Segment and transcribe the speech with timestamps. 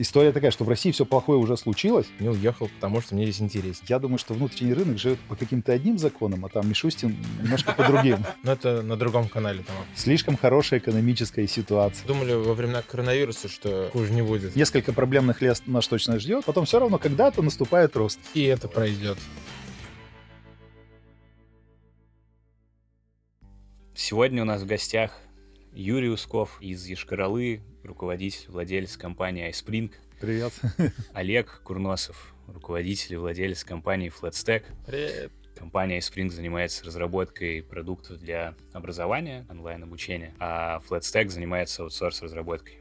[0.00, 2.06] история такая, что в России все плохое уже случилось.
[2.18, 3.84] Не уехал, потому что мне здесь интересно.
[3.88, 7.84] Я думаю, что внутренний рынок живет по каким-то одним законам, а там Мишустин немножко по
[7.86, 8.24] другим.
[8.42, 9.76] Но это на другом канале там.
[9.94, 12.06] Слишком хорошая экономическая ситуация.
[12.06, 14.56] Думали во времена коронавируса, что хуже не будет.
[14.56, 18.18] Несколько проблемных лет нас точно ждет, потом все равно когда-то наступает рост.
[18.34, 19.18] И это пройдет.
[23.94, 25.12] Сегодня у нас в гостях
[25.74, 29.92] Юрий Усков из Ешкаралы, руководитель, владелец компании iSpring.
[30.20, 30.52] Привет.
[31.12, 34.64] Олег Курносов, руководитель и владелец компании FlatStack.
[34.86, 35.32] Привет.
[35.56, 42.80] Компания iSpring занимается разработкой продуктов для образования, онлайн-обучения, а FlatStack занимается аутсорс-разработкой.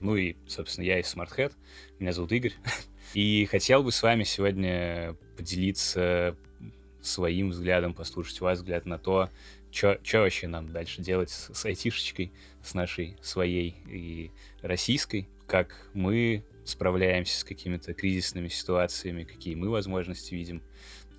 [0.00, 1.52] Ну и, собственно, я из SmartHead.
[1.98, 2.54] Меня зовут Игорь.
[3.14, 6.36] И хотел бы с вами сегодня поделиться
[7.00, 9.30] своим взглядом, послушать ваш взгляд на то,
[9.70, 14.30] что вообще нам дальше делать с, с айтишечкой, с нашей своей и
[14.62, 20.62] российской, как мы справляемся с какими-то кризисными ситуациями, какие мы возможности видим.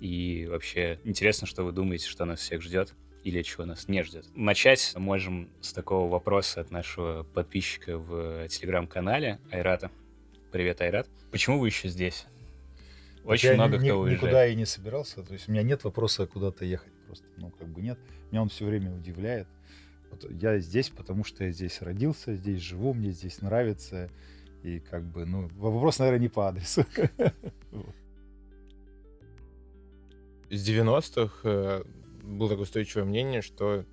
[0.00, 4.26] И вообще интересно, что вы думаете, что нас всех ждет или чего нас не ждет.
[4.34, 9.90] Начать можем с такого вопроса от нашего подписчика в телеграм-канале Айрата.
[10.52, 11.08] Привет, Айрат.
[11.30, 12.26] Почему вы еще здесь?
[13.24, 14.22] Очень я много ни, кто уезжает.
[14.22, 15.22] Никуда и не собирался.
[15.22, 17.26] То есть у меня нет вопроса куда-то ехать просто.
[17.38, 17.98] Ну, как бы нет.
[18.30, 19.48] Меня он все время удивляет.
[20.10, 24.10] Вот я здесь, потому что я здесь родился, здесь живу, мне здесь нравится.
[24.62, 26.84] И как бы, ну, вопрос, наверное, не по адресу.
[30.50, 31.82] С 90-х э,
[32.22, 33.84] было такое устойчивое мнение, что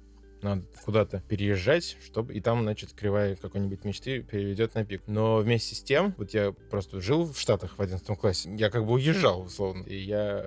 [0.45, 5.01] надо куда-то переезжать, чтобы и там, значит, кривая какой-нибудь мечты переведет на пик.
[5.07, 8.85] Но вместе с тем, вот я просто жил в Штатах в 11 классе, я как
[8.85, 10.45] бы уезжал, условно, и я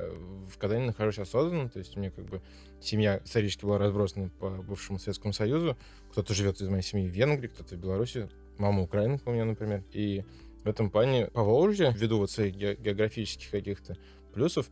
[0.48, 2.40] в Казани нахожусь осознанно, то есть у меня как бы
[2.80, 5.76] семья исторически была разбросана по бывшему Советскому Союзу,
[6.12, 9.82] кто-то живет из моей семьи в Венгрии, кто-то в Беларуси, мама украинка у меня, например,
[9.92, 10.24] и
[10.64, 13.96] в этом плане по Волжье, ввиду вот своих географических каких-то
[14.32, 14.70] плюсов,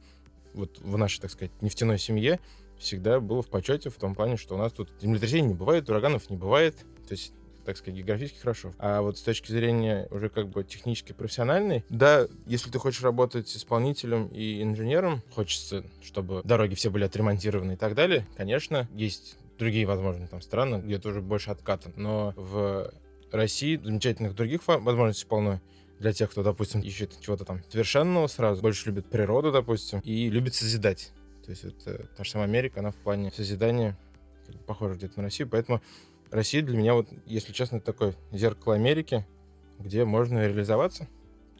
[0.54, 2.40] вот в нашей, так сказать, нефтяной семье,
[2.78, 6.30] всегда было в почете в том плане, что у нас тут землетрясений не бывает, ураганов
[6.30, 6.76] не бывает.
[7.08, 7.32] То есть
[7.66, 8.72] так сказать, географически хорошо.
[8.78, 13.54] А вот с точки зрения уже как бы технически профессиональной, да, если ты хочешь работать
[13.54, 19.84] исполнителем и инженером, хочется, чтобы дороги все были отремонтированы и так далее, конечно, есть другие,
[19.84, 21.90] возможно, там страны, где тоже больше отката.
[21.96, 22.92] Но в
[23.32, 25.60] России замечательных других возможностей полно
[25.98, 30.54] для тех, кто, допустим, ищет чего-то там совершенного сразу, больше любит природу, допустим, и любит
[30.54, 31.12] созидать.
[31.46, 33.96] То есть это та же самая Америка, она в плане созидания
[34.66, 35.48] похожа где-то на Россию.
[35.48, 35.80] Поэтому
[36.30, 39.24] Россия для меня, вот, если честно, это такое зеркало Америки,
[39.78, 41.08] где можно реализоваться.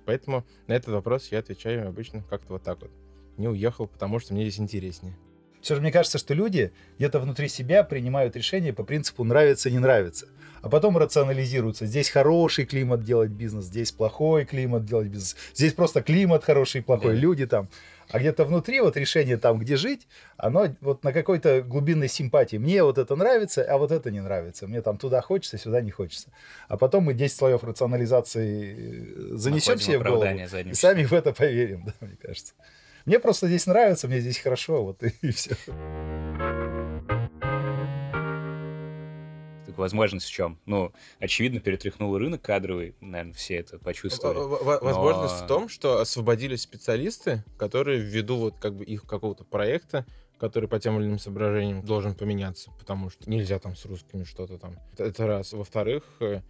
[0.05, 2.91] Поэтому на этот вопрос я отвечаю обычно как-то вот так вот.
[3.37, 5.17] Не уехал, потому что мне здесь интереснее.
[5.61, 9.79] Все же мне кажется, что люди где-то внутри себя принимают решения по принципу нравится, не
[9.79, 10.29] нравится.
[10.63, 11.87] А потом рационализируются.
[11.87, 15.37] Здесь хороший климат делать бизнес, здесь плохой климат делать бизнес.
[15.55, 17.21] Здесь просто климат хороший и плохой, да.
[17.21, 17.69] люди там.
[18.11, 20.07] А где-то внутри вот решение там, где жить,
[20.37, 22.57] оно вот на какой-то глубинной симпатии.
[22.57, 24.67] Мне вот это нравится, а вот это не нравится.
[24.67, 26.31] Мне там туда хочется, сюда не хочется.
[26.69, 31.33] А потом мы 10 слоев рационализации э, занесем себе в голову и сами в это
[31.33, 32.55] поверим, да, мне кажется.
[33.05, 35.57] Мне просто здесь нравится, мне здесь хорошо, вот и, и все.
[39.79, 40.59] Возможность в чем?
[40.67, 44.39] Ну, очевидно, перетряхнул рынок кадровый, наверное, все это почувствовали.
[44.39, 45.45] Возможность но...
[45.45, 50.07] в том, что освободились специалисты, которые ввиду вот как бы их какого-то проекта,
[50.39, 54.59] который по тем или иным соображениям должен поменяться, потому что нельзя там с русскими что-то
[54.59, 54.77] там.
[54.99, 55.53] Это раз.
[55.53, 56.43] Во-вторых, э,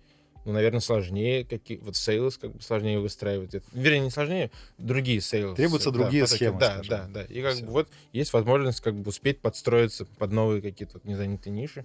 [0.47, 3.54] ну, наверное, сложнее, какие вот sales как бы сложнее выстраивать.
[3.54, 5.56] Это, вернее, не сложнее, другие sales.
[5.56, 6.60] Требуются да, другие схемы.
[6.60, 7.12] Да, скажем.
[7.12, 7.22] да, да.
[7.25, 7.64] И как Все.
[7.64, 11.84] бы вот есть возможность как бы успеть подстроиться под новые какие-то вот незанятые ниши.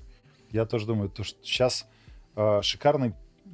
[0.51, 1.87] Я тоже думаю, то, что сейчас
[2.35, 3.13] э, шикарный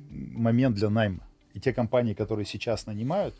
[0.09, 1.27] момент для найма.
[1.53, 3.35] И те компании, которые сейчас нанимают,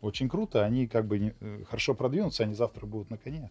[0.00, 3.50] очень круто, они как бы не, э, хорошо продвинутся, они завтра будут на коне.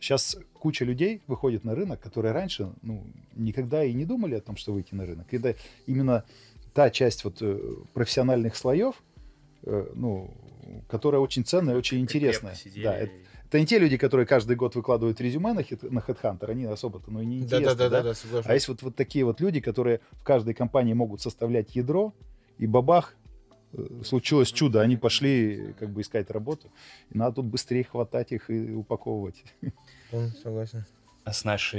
[0.00, 3.04] Сейчас куча людей выходит на рынок, которые раньше ну,
[3.34, 5.28] никогда и не думали о том, что выйти на рынок.
[5.28, 5.54] Когда
[5.86, 6.24] именно
[6.74, 7.58] та часть вот э,
[7.94, 8.96] профессиональных слоев,
[9.62, 10.34] э, ну,
[10.88, 12.56] которая очень ценная, очень интересная.
[12.82, 13.12] Да, это,
[13.52, 17.10] это не те люди, которые каждый год выкладывают резюме на, хит, на Headhunter, они особо-то
[17.10, 17.74] ну, не интересны.
[17.74, 20.54] Да, да, да, да, да, А есть вот, вот такие вот люди, которые в каждой
[20.54, 22.14] компании могут составлять ядро,
[22.56, 23.14] и бабах,
[23.74, 26.72] э, случилось чудо, они пошли как бы искать работу.
[27.10, 29.44] И надо тут быстрее хватать их и упаковывать.
[30.42, 30.86] Согласен.
[31.24, 31.78] А с нашим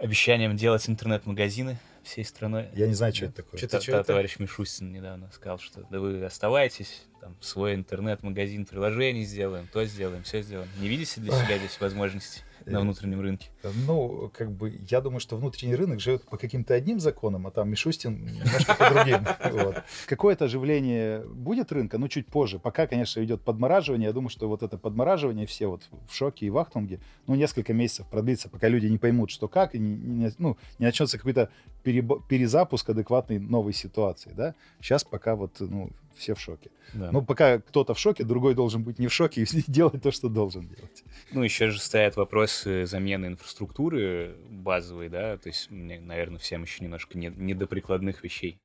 [0.00, 2.68] обещанием делать интернет-магазины всей страной.
[2.74, 3.58] Я не знаю, что это такое.
[3.58, 9.68] Что-то, что товарищ Мишустин недавно сказал, что да вы оставайтесь, там, свой интернет-магазин приложений сделаем,
[9.72, 10.68] то сделаем, все сделаем.
[10.80, 12.42] Не видите для себя здесь возможности?
[12.66, 13.48] на внутреннем рынке.
[13.86, 17.70] Ну, как бы, я думаю, что внутренний рынок живет по каким-то одним законам, а там
[17.70, 19.26] Мишустин немножко по другим.
[19.64, 19.82] Вот.
[20.06, 22.58] Какое-то оживление будет рынка, но чуть позже.
[22.58, 24.06] Пока, конечно, идет подмораживание.
[24.06, 27.72] Я думаю, что вот это подмораживание, все вот в шоке и в ахтунге, ну, несколько
[27.72, 31.50] месяцев продлится, пока люди не поймут, что как, и не, не, ну, не начнется какой-то
[31.84, 34.54] перезапуск адекватной новой ситуации, да.
[34.80, 36.70] Сейчас пока вот, ну, все в шоке.
[36.92, 37.10] Да.
[37.12, 40.28] Но пока кто-то в шоке, другой должен быть не в шоке и делать то, что
[40.28, 41.04] должен делать.
[41.32, 47.18] Ну, еще же стоят вопросы замены инфраструктуры базовой, да, то есть, наверное, всем еще немножко
[47.18, 48.58] не, не до прикладных вещей.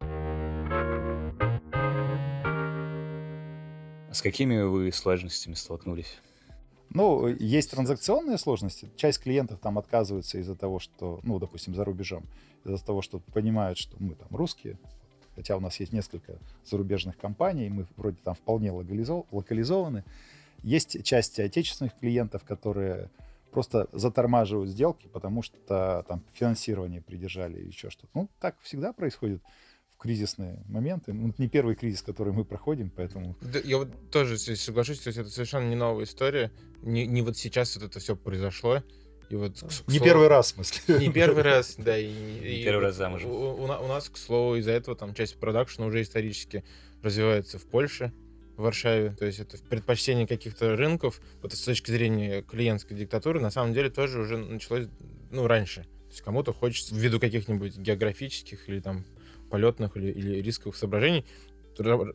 [4.12, 6.18] С какими вы сложностями столкнулись?
[6.92, 8.89] Ну, есть транзакционные сложности.
[8.95, 12.24] Часть клиентов там отказывается из-за того, что, ну, допустим, за рубежом,
[12.65, 14.77] из-за того, что понимают, что мы там русские,
[15.35, 20.03] хотя у нас есть несколько зарубежных компаний, мы вроде там вполне локализованы.
[20.63, 23.09] Есть часть отечественных клиентов, которые
[23.51, 28.09] просто затормаживают сделки, потому что там финансирование придержали или еще что-то.
[28.13, 29.41] Ну, так всегда происходит
[29.95, 31.13] в кризисные моменты.
[31.13, 33.35] Ну, это не первый кризис, который мы проходим, поэтому...
[33.41, 36.51] Да, я вот тоже соглашусь, то есть это совершенно не новая история.
[36.83, 38.83] Не, не вот сейчас вот это все произошло.
[39.29, 40.99] И вот, не слову, первый раз, в смысле.
[40.99, 41.97] Не первый раз, да.
[41.97, 43.29] И, не и, первый раз замужем.
[43.29, 46.63] У, у, у нас, к слову, из-за этого там часть продакшена уже исторически
[47.03, 48.11] развивается в Польше,
[48.57, 49.15] в Варшаве.
[49.17, 53.91] То есть это предпочтение каких-то рынков, вот с точки зрения клиентской диктатуры, на самом деле
[53.91, 54.87] тоже уже началось,
[55.29, 55.83] ну, раньше.
[55.83, 59.05] То есть кому-то хочется, ввиду каких-нибудь географических или там
[59.51, 61.23] полетных или, или рисковых соображений,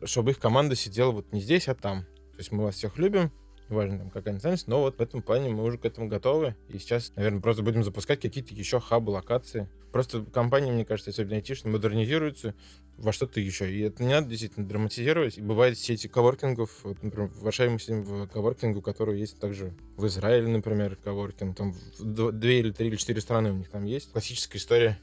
[0.03, 2.03] чтобы их команда сидела вот не здесь, а там.
[2.33, 3.31] То есть мы вас всех любим,
[3.69, 6.55] важно там какая национальность, но вот в этом плане мы уже к этому готовы.
[6.69, 9.69] И сейчас, наверное, просто будем запускать какие-то еще хабы, локации.
[9.91, 12.53] Просто компании, мне кажется, особенно айтишные, модернизируются
[12.97, 13.71] во что-то еще.
[13.71, 15.37] И это не надо действительно драматизировать.
[15.37, 16.83] И бывают сети коворкингов.
[16.83, 21.55] Вот, например, в Варшаве мы сидим в коворкингу, который есть также в Израиле, например, коворкинг.
[21.55, 24.11] Там две или три или четыре страны у них там есть.
[24.11, 24.99] Классическая история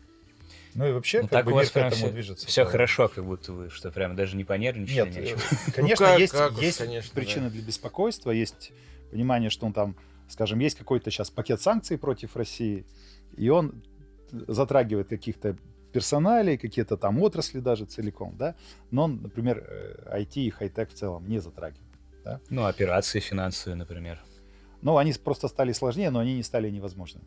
[0.75, 2.47] ну и вообще, ну, как так бы мир к этому все, движется.
[2.47, 5.11] Все хорошо, как будто вы, что прям даже не понервничали.
[5.11, 5.41] Нет, ничего.
[5.75, 7.51] конечно, ну, как, есть, как, есть конечно, причины да.
[7.51, 8.73] для беспокойства, есть
[9.11, 9.97] понимание, что он там,
[10.29, 12.87] скажем, есть какой-то сейчас пакет санкций против России,
[13.37, 13.83] и он
[14.31, 15.57] затрагивает каких-то
[15.93, 18.55] персоналей, какие-то там отрасли даже целиком, да,
[18.91, 19.59] но он, например,
[20.07, 21.87] IT э, и хай-тек в целом не затрагивает.
[22.25, 22.41] Да?
[22.49, 24.23] Ну, операции финансовые, например.
[24.81, 27.27] Ну, они просто стали сложнее, но они не стали невозможными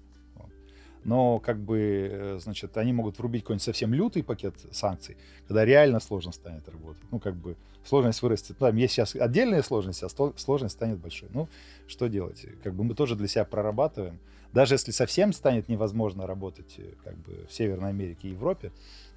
[1.06, 5.16] но как бы, э, значит, они могут врубить какой-нибудь совсем лютый пакет санкций,
[5.48, 7.04] когда реально сложно станет работать.
[7.12, 7.56] Ну, как бы
[7.86, 8.58] сложность вырастет.
[8.58, 11.30] Там есть сейчас отдельные сложности, а сложность станет большой.
[11.32, 11.48] Ну,
[11.88, 12.46] что делать?
[12.64, 14.20] Как бы мы тоже для себя прорабатываем.
[14.52, 18.72] Даже если совсем станет невозможно работать э, как бы в Северной Америке и Европе,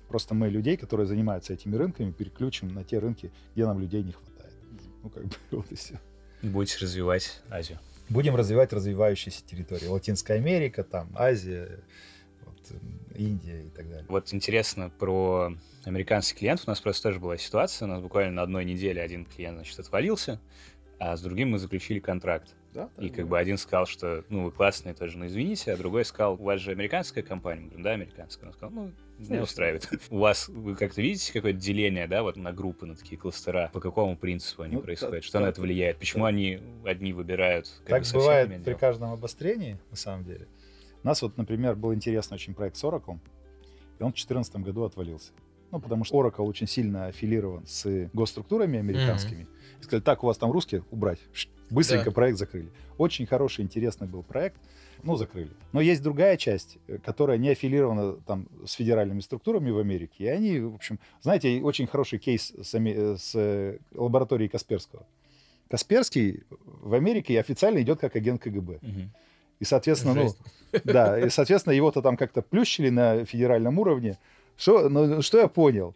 [0.08, 4.12] просто мы людей, которые занимаются этими рынками, переключим на те рынки, где нам людей не
[4.12, 4.54] хватает.
[5.02, 5.98] Ну, как бы вот и все.
[6.42, 7.78] Будете развивать Азию
[8.08, 9.86] будем развивать развивающиеся территории.
[9.86, 11.80] Латинская Америка, там, Азия,
[12.44, 12.80] вот,
[13.14, 14.06] Индия и так далее.
[14.08, 15.52] Вот интересно про
[15.84, 16.66] американских клиентов.
[16.66, 17.86] У нас просто тоже была ситуация.
[17.86, 20.40] У нас буквально на одной неделе один клиент, значит, отвалился,
[20.98, 22.54] а с другим мы заключили контракт.
[22.78, 26.04] Да, и как бы один сказал, что, ну, вы классные тоже, но извините, а другой
[26.04, 27.62] сказал, у вас же американская компания?
[27.62, 28.48] Мы говорим, да, американская.
[28.48, 29.90] Он сказал, ну, не устраивает.
[30.10, 33.68] У вас, вы как-то видите какое-то деление, да, вот на группы, на такие кластера?
[33.72, 35.24] По какому принципу они ну, происходят?
[35.24, 35.98] Что на это влияет?
[35.98, 37.68] Почему они одни выбирают?
[37.84, 40.46] Так бывает при каждом обострении, на самом деле.
[41.02, 43.18] У нас вот, например, был интересный очень проект с Oracle,
[43.98, 45.32] и он в 2014 году отвалился.
[45.72, 49.42] Ну, потому что Oracle очень сильно аффилирован с госструктурами американскими.
[49.42, 49.57] Mm-hmm.
[49.80, 51.18] И сказали, так, у вас там русские, убрать.
[51.70, 52.10] Быстренько да.
[52.12, 52.68] проект закрыли.
[52.96, 54.56] Очень хороший, интересный был проект.
[55.04, 55.50] Ну, закрыли.
[55.72, 60.24] Но есть другая часть, э, которая не аффилирована там с федеральными структурами в Америке.
[60.24, 65.06] И они, в общем, знаете, очень хороший кейс с, э, с э, лабораторией Касперского.
[65.70, 68.76] Касперский в Америке официально идет как агент КГБ.
[68.76, 69.10] Угу.
[69.60, 70.38] И, соответственно, ну, Жесть.
[70.72, 74.18] ну, да, и, соответственно, его-то там как-то плющили на федеральном уровне.
[74.56, 75.94] Что, ну, что я понял?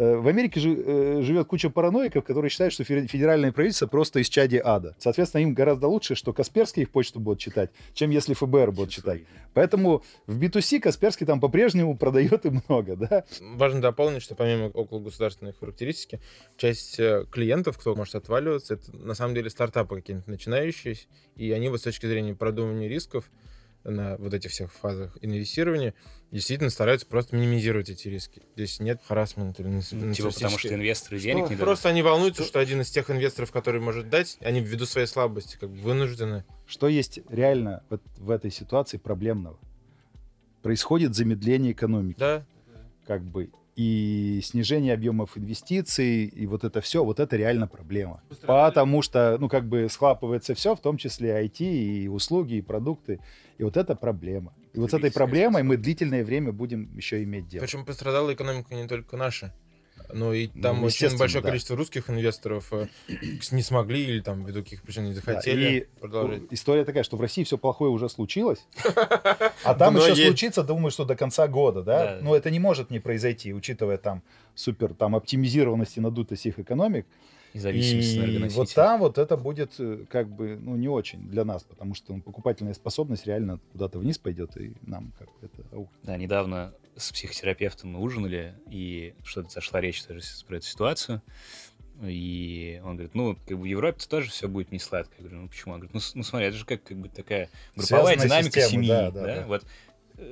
[0.00, 4.56] Э, в Америке э, живет куча параноиков, которые считают, что федеральное правительство просто из чади
[4.56, 4.96] ада.
[4.98, 9.24] Соответственно, им гораздо лучше, что Касперский их почту будет читать, чем если ФБР будет читать.
[9.52, 13.24] Поэтому в B2C Касперский там по-прежнему продает и много, да.
[13.42, 16.18] Важно дополнить, что помимо около государственной характеристики,
[16.56, 21.68] часть э, клиентов, кто может отваливаться, это на самом деле стартапы какие-то начинающиеся, и они
[21.68, 23.30] вот с точки зрения продумывания рисков,
[23.84, 25.94] на вот этих всех фазах инвестирования
[26.30, 28.42] действительно стараются просто минимизировать эти риски.
[28.54, 29.62] Здесь нет харасмента.
[29.62, 33.10] Ну, типа потому что инвесторы денег ну, не Просто они волнуются, что один из тех
[33.10, 36.44] инвесторов, который может дать, они ввиду своей слабости как бы вынуждены.
[36.66, 39.58] Что есть реально в, в этой ситуации проблемного?
[40.62, 42.18] Происходит замедление экономики.
[42.18, 42.44] Да.
[43.06, 48.22] Как бы и снижение объемов инвестиций, и вот это все, вот это реально проблема.
[48.42, 53.20] Потому что, ну, как бы схлапывается все, в том числе IT, и услуги, и продукты.
[53.56, 54.52] И вот это проблема.
[54.74, 57.62] И вот с этой проблемой мы длительное время будем еще иметь дело.
[57.62, 59.54] Причем пострадала экономика не только наша.
[60.12, 61.48] Ну и там Ну, очень большое да.
[61.48, 62.86] количество русских инвесторов э,
[63.50, 66.42] не смогли или там ввиду каких причин не Да, захотели и продолжать.
[66.50, 68.66] история такая, что в России все плохое уже случилось,
[69.64, 72.04] а там еще случится, думаю, что до конца года, да?
[72.16, 72.18] Да.
[72.22, 74.22] Но это не может не произойти, учитывая там
[74.54, 77.06] супер там оптимизированность и надутость их экономик.
[77.52, 78.48] И энергоносителя.
[78.56, 82.14] вот там вот это будет э, как бы, ну, не очень для нас, потому что
[82.14, 85.76] ну, покупательная способность реально куда-то вниз пойдет, и нам как бы это...
[85.76, 85.88] аух.
[86.02, 91.22] Да, недавно с психотерапевтом мы ужинали, и что-то зашла речь тоже про эту ситуацию.
[92.02, 95.12] И он говорит, ну, как бы в Европе тоже все будет не сладко.
[95.18, 95.74] Я говорю, ну почему?
[95.74, 98.70] Он говорит, ну, ну смотри, это же как, как бы такая групповая Связанная динамика система,
[98.70, 98.88] семьи.
[98.88, 99.46] да, Да, да, да.
[99.46, 99.64] Вот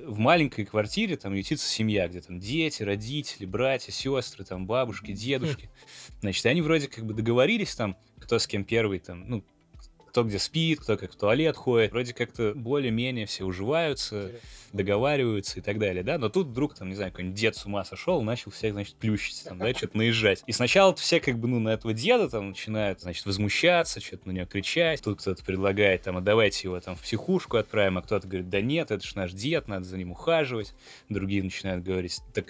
[0.07, 5.71] в маленькой квартире там ютится семья, где там дети, родители, братья, сестры, там бабушки, дедушки.
[6.21, 9.45] Значит, они вроде как бы договорились там, кто с кем первый там, ну,
[10.09, 11.93] кто где спит, кто как в туалет ходит.
[11.93, 14.33] Вроде как-то более-менее все уживаются,
[14.73, 17.85] договариваются и так далее, да, но тут вдруг, там, не знаю, какой-нибудь дед с ума
[17.85, 20.43] сошел, начал всех, значит, плющить, там, да, что-то наезжать.
[20.47, 24.33] И сначала все, как бы, ну, на этого деда там начинают, значит, возмущаться, что-то на
[24.33, 25.03] него кричать.
[25.03, 28.61] Тут кто-то предлагает, там, а давайте его там в психушку отправим, а кто-то говорит, да
[28.61, 30.75] нет, это ж наш дед, надо за ним ухаживать.
[31.09, 32.47] Другие начинают говорить, так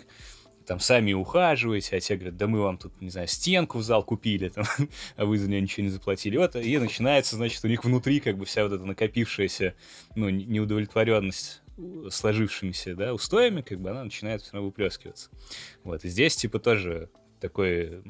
[0.69, 4.05] там сами ухаживаете, а те говорят, да мы вам тут, не знаю, стенку в зал
[4.05, 4.67] купили, там,
[5.17, 6.37] а вы за нее ничего не заплатили.
[6.37, 9.75] Вот, и начинается, значит, у них внутри как бы вся вот эта накопившаяся,
[10.15, 11.63] ну, не- неудовлетворенность
[12.11, 15.31] сложившимися, да, устоями, как бы она начинает все равно выплескиваться.
[15.85, 17.09] Вот, и здесь, типа, тоже
[17.41, 18.03] такой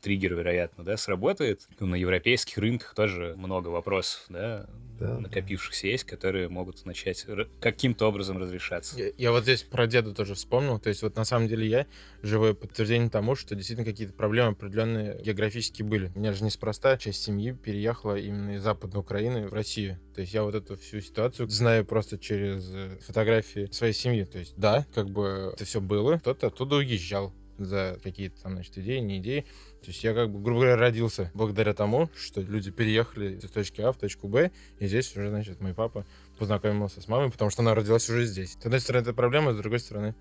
[0.00, 1.66] триггер, вероятно, да, сработает.
[1.80, 4.66] Ну, На европейских рынках тоже много вопросов, да,
[4.98, 7.26] Да, накопившихся есть, которые могут начать
[7.60, 8.96] каким-то образом разрешаться.
[8.98, 10.78] Я, я вот здесь про деда тоже вспомнил.
[10.78, 11.86] То есть вот на самом деле я
[12.22, 16.12] живое подтверждение тому, что действительно какие-то проблемы определенные географически были.
[16.14, 19.98] У меня же неспроста часть семьи переехала именно из Западной Украины в Россию.
[20.14, 24.24] То есть я вот эту всю ситуацию знаю просто через э, фотографии своей семьи.
[24.24, 26.18] То есть да, как бы это все было.
[26.18, 29.42] Кто-то оттуда уезжал за какие-то там, значит, идеи, не идеи.
[29.80, 33.80] То есть я как бы, грубо говоря, родился благодаря тому, что люди переехали из точки
[33.80, 36.06] А в точку Б, и здесь уже, значит, мой папа
[36.38, 38.56] познакомился с мамой, потому что она родилась уже здесь.
[38.60, 40.14] С одной стороны, это проблема, с другой стороны,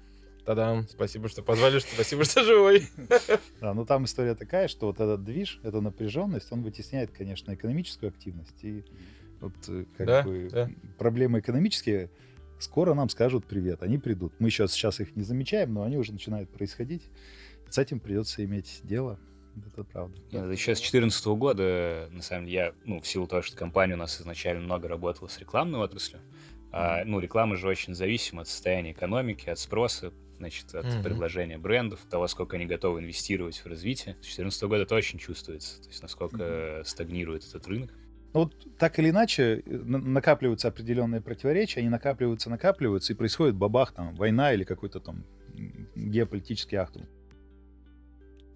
[0.45, 2.87] Тадам, спасибо, что позвали, что спасибо, что живой.
[3.61, 8.09] Да, но там история такая, что вот этот движ, эта напряженность, он вытесняет, конечно, экономическую
[8.09, 8.61] активность.
[8.61, 8.83] И
[9.39, 10.69] вот э, как Да, бы да.
[10.97, 12.09] проблемы экономические
[12.63, 13.83] скоро нам скажут привет.
[13.83, 14.33] Они придут.
[14.39, 17.03] Мы сейчас, сейчас их не замечаем, но они уже начинают происходить.
[17.69, 19.19] С этим придется иметь дело.
[19.67, 20.17] Это правда.
[20.31, 23.55] Нет, это еще с 2014 года, на самом деле, я, ну, в силу того, что
[23.55, 26.21] компания у нас изначально много работала с рекламной отраслью,
[26.71, 31.03] а, ну, реклама же очень зависима от состояния экономики, от спроса, значит, от Мгм.
[31.03, 34.13] предложения брендов, того, сколько они готовы инвестировать в развитие.
[34.15, 37.91] С 2014 года это очень чувствуется, то есть насколько стагнирует этот рынок.
[38.33, 43.55] Ну вот так или иначе э, на- накапливаются определенные противоречия, они накапливаются, накапливаются, и происходит
[43.55, 45.23] бабах, там, война или какой-то там
[45.95, 46.97] геополитический акт.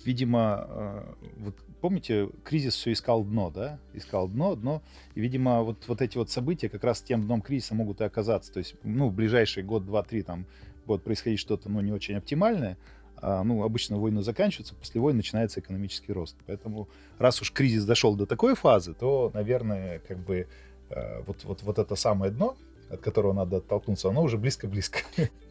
[0.04, 3.80] Видимо, э, вот помните, кризис все искал дно, да?
[3.94, 4.82] Искал дно, дно.
[5.16, 8.52] И, видимо, вот, вот эти вот события как раз тем дном кризиса могут и оказаться.
[8.52, 10.46] То есть, ну, в ближайший год, два, три там
[10.86, 12.78] будет происходить что-то, ну, не очень оптимальное.
[13.22, 16.36] А, ну, обычно войны заканчиваются, после войн начинается экономический рост.
[16.46, 20.48] Поэтому раз уж кризис дошел до такой фазы, то, наверное, как бы
[20.90, 22.56] э, вот, вот, вот это самое дно,
[22.90, 25.00] от которого надо оттолкнуться, оно уже близко-близко.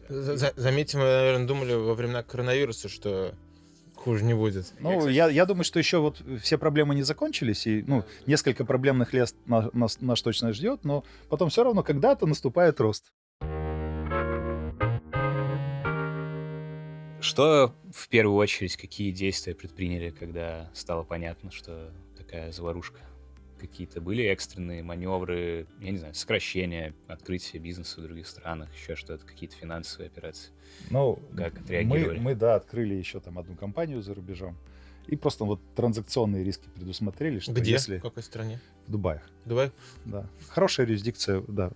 [0.09, 3.33] За- за- Заметьте, мы, наверное, думали во времена коронавируса, что
[3.95, 4.71] хуже не будет.
[4.79, 9.11] Ну, я, я думаю, что еще вот все проблемы не закончились, и, ну, несколько проблемных
[9.13, 13.11] лет на- нас, нас точно ждет, но потом все равно когда-то наступает рост.
[17.19, 22.99] Что в первую очередь, какие действия предприняли, когда стало понятно, что такая заварушка?
[23.59, 29.25] Какие-то были экстренные маневры, я не знаю, сокращения, открытие бизнеса в других странах, еще что-то,
[29.25, 30.51] какие-то финансовые операции?
[30.91, 32.19] Ну, Как мы, отреагировали?
[32.19, 34.55] мы, да, открыли еще там одну компанию за рубежом,
[35.07, 37.71] и просто вот транзакционные риски предусмотрели, что Где?
[37.71, 38.59] если В какой стране?
[38.85, 39.71] в Дубаях, Давай.
[40.05, 41.71] да, хорошая юрисдикция, да,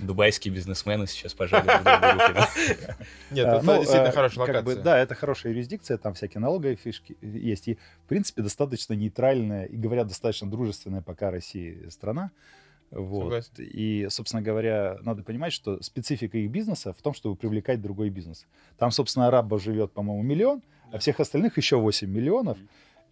[0.00, 1.66] Дубайские бизнесмены сейчас пожали?
[3.30, 4.82] Нет, А, это ну, действительно э, хорошая локация.
[4.82, 7.68] да, это хорошая юрисдикция, там всякие налоговые фишки есть.
[7.68, 12.30] И, в принципе, достаточно нейтральная и, говорят, достаточно дружественная пока России страна.
[12.90, 13.24] Вот.
[13.24, 13.52] Согласен.
[13.58, 18.46] И, собственно говоря, надо понимать, что специфика их бизнеса в том, чтобы привлекать другой бизнес.
[18.78, 22.58] Там, собственно, арабов живет, по-моему, миллион, а всех остальных еще 8 миллионов.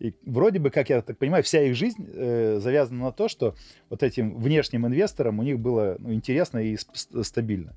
[0.01, 3.57] И вроде бы, как я так понимаю, вся их жизнь э, завязана на то, что
[3.91, 7.75] вот этим внешним инвесторам у них было ну, интересно и стабильно.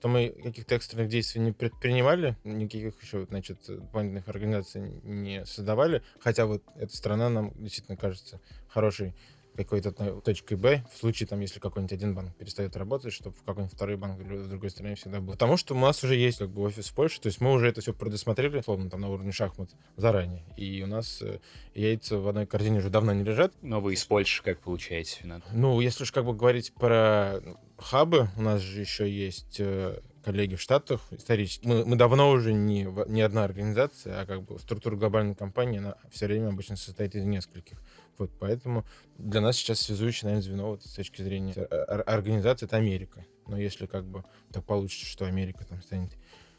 [0.00, 6.46] то мы каких-то экстренных действий не предпринимали, никаких еще, значит, дополнительных организаций не создавали, хотя
[6.46, 9.14] вот эта страна нам действительно кажется хорошей
[9.56, 13.74] какой-то точкой Б, в случае, там, если какой-нибудь один банк перестает работать, чтобы в какой-нибудь
[13.74, 15.32] второй банк или в другой стране всегда был.
[15.32, 17.68] Потому что у нас уже есть как бы офис в Польше, то есть мы уже
[17.68, 20.44] это все предусмотрели, словно там на уровне шахмат заранее.
[20.56, 21.40] И у нас э,
[21.74, 23.52] яйца в одной корзине уже давно не лежат.
[23.62, 25.46] Но вы из Польши как получаете финансы?
[25.52, 27.40] Ну, если уж как бы говорить про
[27.76, 31.66] хабы, у нас же еще есть э, коллеги в Штатах исторически.
[31.66, 35.96] Мы, мы давно уже не, не одна организация, а как бы структура глобальной компании, она
[36.10, 37.82] все время обычно состоит из нескольких.
[38.18, 38.84] Вот поэтому
[39.18, 43.24] для нас сейчас связующее, наверное, звено вот, с точки зрения организации это Америка.
[43.46, 46.12] Но если как бы так получится, что Америка там станет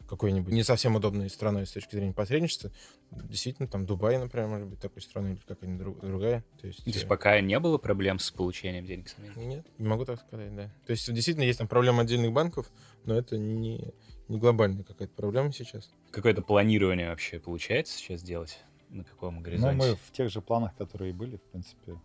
[0.08, 2.72] какой-нибудь не совсем удобной страной с точки зрения посредничества,
[3.12, 6.44] действительно, там Дубай, например, может быть такой страной или какая-нибудь друг, другая.
[6.60, 7.08] То есть, То есть э...
[7.08, 9.40] пока не было проблем с получением денег с Америки?
[9.40, 10.72] Нет, не могу так сказать, да.
[10.86, 12.72] То есть действительно есть там проблема отдельных банков,
[13.06, 13.94] но это не,
[14.28, 15.92] не глобальная какая-то проблема сейчас.
[16.12, 18.60] Какое-то планирование вообще получается сейчас делать?
[18.94, 19.78] На каком горизонте?
[19.78, 22.00] Ну, мы в тех же планах, которые и были, в принципе.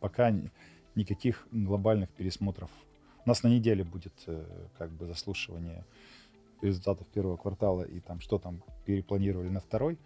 [0.00, 0.32] Пока
[0.94, 2.70] никаких глобальных пересмотров.
[3.24, 4.44] У нас на неделе будет э,
[4.78, 5.84] как бы заслушивание
[6.62, 9.98] результатов первого квартала и там что там перепланировали на второй.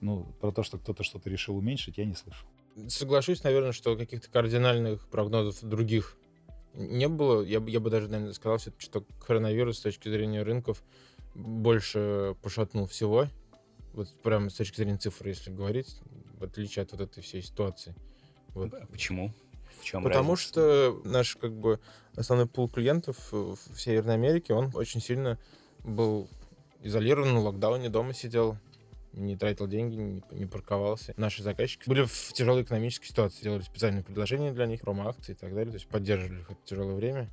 [0.00, 2.48] Ну, про то, что кто-то что-то решил уменьшить, я не слышал.
[2.88, 6.16] Соглашусь, наверное, что каких-то кардинальных прогнозов других
[6.74, 7.42] не было.
[7.42, 10.82] Я, я бы даже, наверное, сказал, что коронавирус с точки зрения рынков
[11.34, 13.28] больше пошатнул всего
[13.92, 15.98] вот прямо с точки зрения цифр, если говорить,
[16.38, 17.94] в отличие от вот этой всей ситуации.
[18.48, 18.72] Вот.
[18.74, 19.32] А почему?
[19.80, 20.48] В чем Потому разница?
[20.48, 21.80] что наш как бы
[22.14, 25.38] основной пул клиентов в Северной Америке, он очень сильно
[25.80, 26.28] был
[26.82, 28.56] изолирован, на локдауне, дома сидел,
[29.12, 31.14] не тратил деньги, не, не парковался.
[31.16, 35.54] Наши заказчики были в тяжелой экономической ситуации, делали специальные предложения для них, промо-акции и так
[35.54, 37.30] далее, то есть поддерживали их в это тяжелое время.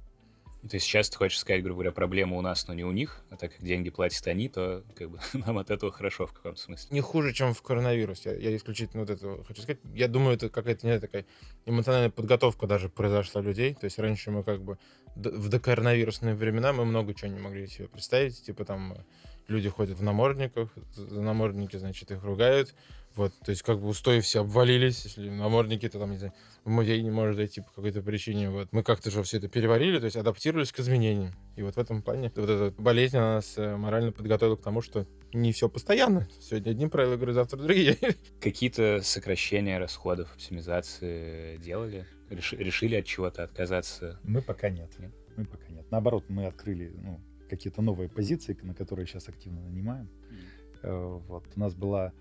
[0.62, 3.24] То есть сейчас ты хочешь сказать, грубо говоря, проблема у нас, но не у них,
[3.30, 6.60] а так как деньги платят они, то как бы нам от этого хорошо в каком-то
[6.60, 6.90] смысле.
[6.92, 8.26] Не хуже, чем в коронавирус.
[8.26, 9.80] Я, я исключительно вот это хочу сказать.
[9.94, 11.26] Я думаю, это какая-то не такая
[11.66, 13.74] эмоциональная подготовка даже произошла людей.
[13.74, 14.78] То есть раньше мы как бы
[15.16, 18.44] в докоронавирусные времена мы много чего не могли себе представить.
[18.44, 18.98] Типа там
[19.48, 22.76] люди ходят в намордниках, за намордники, значит, их ругают.
[23.16, 26.70] Вот, то есть как бы устои все обвалились, если намордники, то там, не знаю, в
[26.70, 28.50] музей не может зайти по какой-то причине.
[28.50, 28.70] Вот.
[28.72, 31.34] Мы как-то же все это переварили, то есть адаптировались к изменениям.
[31.56, 35.06] И вот в этом плане вот эта болезнь нас э, морально подготовила к тому, что
[35.34, 36.30] не все постоянно.
[36.40, 37.98] Сегодня одни правила игры, завтра другие.
[38.42, 42.06] Какие-то сокращения расходов, оптимизации делали?
[42.30, 44.20] решили от чего-то отказаться?
[44.24, 44.92] Мы пока нет.
[45.00, 45.12] нет.
[45.36, 45.86] Мы пока нет.
[45.92, 47.20] Наоборот, мы открыли ну,
[47.50, 50.10] какие-то новые позиции, на которые сейчас активно нанимаем.
[50.84, 51.20] Mm.
[51.28, 51.46] Вот.
[51.56, 52.14] У нас была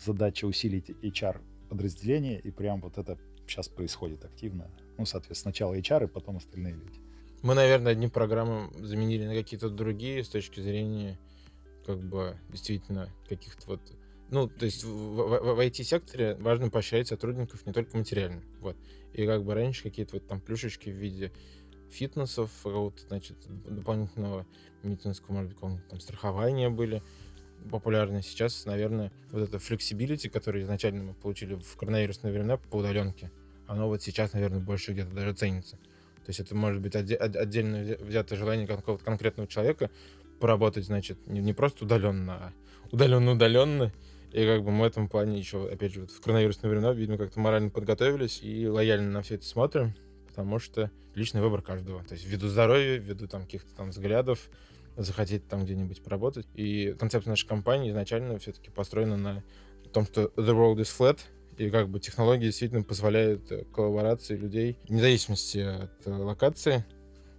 [0.00, 4.70] задача усилить HR подразделение, и прям вот это сейчас происходит активно.
[4.98, 7.00] Ну, соответственно, сначала HR, и потом остальные люди.
[7.42, 11.18] Мы, наверное, одни программы заменили на какие-то другие с точки зрения,
[11.86, 13.80] как бы, действительно, каких-то вот...
[14.30, 18.42] Ну, то есть в, в, в IT-секторе важно поощрять сотрудников не только материально.
[18.60, 18.76] Вот.
[19.12, 21.32] И как бы раньше какие-то вот там плюшечки в виде
[21.90, 24.46] фитнесов, какого-то, значит, дополнительного
[24.82, 25.58] медицинского, может быть,
[25.88, 27.02] там страхования были
[27.70, 28.22] популярны.
[28.22, 33.30] Сейчас, наверное, вот это flexibility, которое изначально мы получили в коронавирусные времена по удаленке,
[33.66, 35.76] оно вот сейчас, наверное, больше где-то даже ценится.
[35.76, 39.90] То есть это может быть отде- отдельно взятое желание какого-то конкретного человека
[40.40, 42.52] поработать, значит, не, не просто удаленно, а
[42.90, 43.92] удаленно-удаленно.
[44.32, 47.18] И как бы мы в этом плане еще, опять же, вот в коронавирусные времена, видимо,
[47.18, 49.94] как-то морально подготовились и лояльно на все это смотрим,
[50.28, 52.04] потому что личный выбор каждого.
[52.04, 54.48] То есть ввиду здоровья, ввиду там каких-то там взглядов,
[54.96, 56.46] захотеть там где-нибудь поработать.
[56.54, 59.44] И концепция нашей компании изначально все-таки построена на
[59.92, 61.18] том, что the world is flat,
[61.56, 66.84] и как бы технологии действительно позволяют э, коллаборации людей вне зависимости от э, локации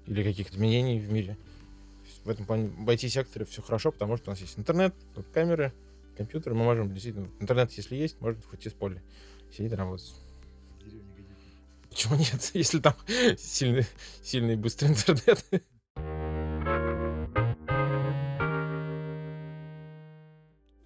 [0.05, 1.37] или каких-то изменений в мире.
[2.23, 4.93] В этом плане в IT-секторе все хорошо, потому что у нас есть интернет,
[5.33, 5.73] камеры,
[6.15, 6.55] компьютеры.
[6.55, 7.29] Мы можем действительно...
[7.39, 9.01] Интернет, если есть, можно хоть из поля
[9.51, 10.13] сидеть работать.
[11.89, 12.93] Почему нет, если там
[13.37, 13.85] сильный,
[14.21, 15.43] сильный быстрый интернет?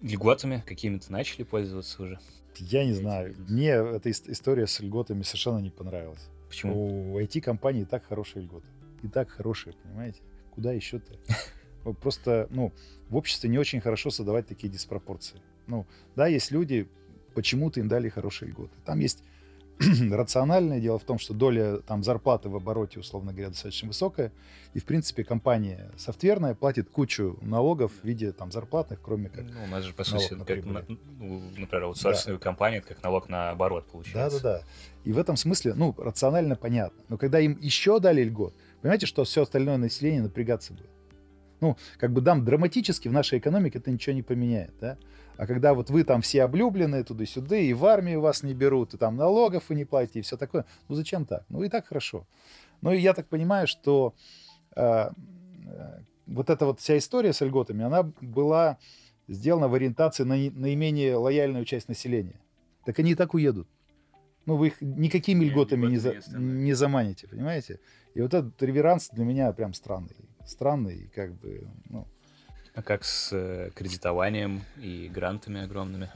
[0.06, 2.18] Льготами какими-то начали пользоваться уже?
[2.58, 3.34] Я не знаю.
[3.48, 6.28] Мне эта история с льготами совершенно не понравилась.
[6.48, 7.12] Почему?
[7.12, 8.66] У IT-компании так хорошие льготы.
[9.02, 10.20] И так хорошие, понимаете?
[10.54, 11.18] Куда еще-то?
[12.00, 12.72] Просто, ну,
[13.08, 15.40] в обществе не очень хорошо создавать такие диспропорции.
[15.66, 16.88] Ну, да, есть люди,
[17.34, 18.74] почему-то им дали хорошие льготы.
[18.84, 19.22] Там есть
[20.10, 20.80] рациональное.
[20.80, 24.32] Дело в том, что доля там зарплаты в обороте, условно говоря, достаточно высокая.
[24.74, 29.44] И, в принципе, компания софтверная платит кучу налогов в виде там зарплатных, кроме как...
[29.44, 30.84] Ну, у нас же, по сути, на как, на-
[31.18, 34.42] ну, например, аутсорсинговая компания, это как налог на оборот Да, получается.
[34.42, 34.64] да, да.
[35.04, 37.02] И в этом смысле, ну, рационально понятно.
[37.08, 40.90] Но когда им еще дали льгот, понимаете, что все остальное население напрягаться будет.
[41.60, 44.98] Ну, как бы дам драматически в нашей экономике это ничего не поменяет, да?
[45.36, 48.96] А когда вот вы там все облюбленные туда-сюда, и в армию вас не берут, и
[48.96, 51.44] там налогов вы не платите, и все такое, ну зачем так?
[51.48, 52.26] Ну и так хорошо.
[52.80, 54.14] Ну и я так понимаю, что
[54.74, 58.78] э, э, вот эта вот вся история с льготами, она была
[59.28, 62.40] сделана в ориентации на не- наименее лояльную часть населения.
[62.84, 63.68] Так они и так уедут.
[64.46, 67.80] Ну, вы их никакими Не, льготами не, за- не заманите, понимаете?
[68.14, 70.16] И вот этот реверанс для меня прям странный.
[70.46, 72.06] Странный, как бы, ну,
[72.76, 76.10] А как с э, кредитованием и грантами огромными?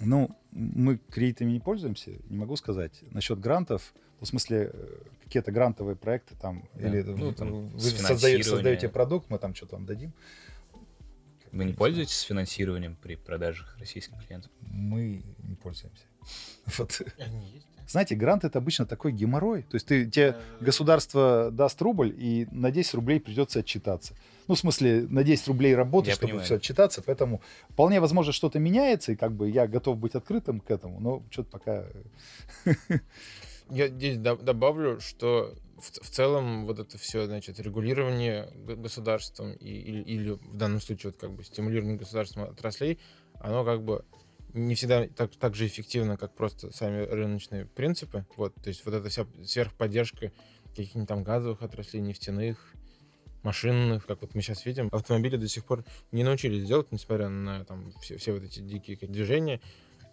[0.00, 3.00] Ну, мы кредитами не пользуемся, не могу сказать.
[3.12, 7.80] Насчет грантов, в смысле, э, какие-то грантовые проекты там, Да, или ну, вы, там, вы
[7.80, 10.12] создаете, создаете продукт, мы там что-то вам дадим.
[11.52, 14.50] Вы не пользуетесь финансированием при продажах российским клиентам?
[14.62, 16.04] Мы не пользуемся.
[16.76, 17.02] Вот.
[17.18, 17.66] Они есть.
[17.88, 19.62] Знаете, грант это обычно такой геморрой.
[19.62, 24.14] То есть ты, тебе государство даст рубль, и на 10 рублей придется отчитаться.
[24.48, 26.44] Ну, в смысле, на 10 рублей работы, Я чтобы понимаю.
[26.44, 27.02] все отчитаться.
[27.02, 27.40] Поэтому
[27.70, 31.50] вполне возможно, что-то меняется, и как бы я готов быть открытым к этому, но что-то
[31.50, 31.84] пока...
[33.70, 39.68] Я здесь до- добавлю, что в, в целом вот это все, значит, регулирование государством и,
[39.68, 42.98] или, или в данном случае вот как бы стимулирование государством отраслей,
[43.40, 44.04] оно как бы
[44.54, 48.26] не всегда так, так же эффективно, как просто сами рыночные принципы.
[48.36, 50.32] Вот, то есть вот эта вся сверхподдержка
[50.70, 52.72] каких-нибудь там газовых отраслей, нефтяных,
[53.42, 57.64] машинных, как вот мы сейчас видим, автомобили до сих пор не научились делать, несмотря на
[57.64, 59.60] там все, все вот эти дикие движения.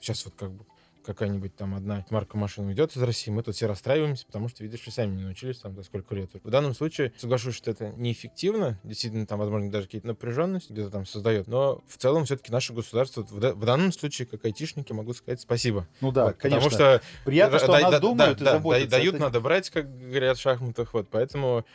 [0.02, 0.66] Сейчас вот как бы
[1.06, 4.86] какая-нибудь там одна марка машин уйдет из России, мы тут все расстраиваемся, потому что, видишь,
[4.88, 6.30] и сами не научились там за сколько лет.
[6.44, 11.06] В данном случае соглашусь, что это неэффективно, действительно, там, возможно, даже какие-то напряженности где-то там
[11.06, 15.14] создает, но в целом все-таки наше государство в, да- в данном случае, как айтишники, могу
[15.14, 15.88] сказать спасибо.
[16.02, 16.70] Ну да, Вот, конечно.
[16.70, 18.90] Потому что Приятно, что да- нас да- думают да, и да, заботятся.
[18.90, 21.66] да, Дают, Это- надо брать, как говорят в шахматах, вот, поэтому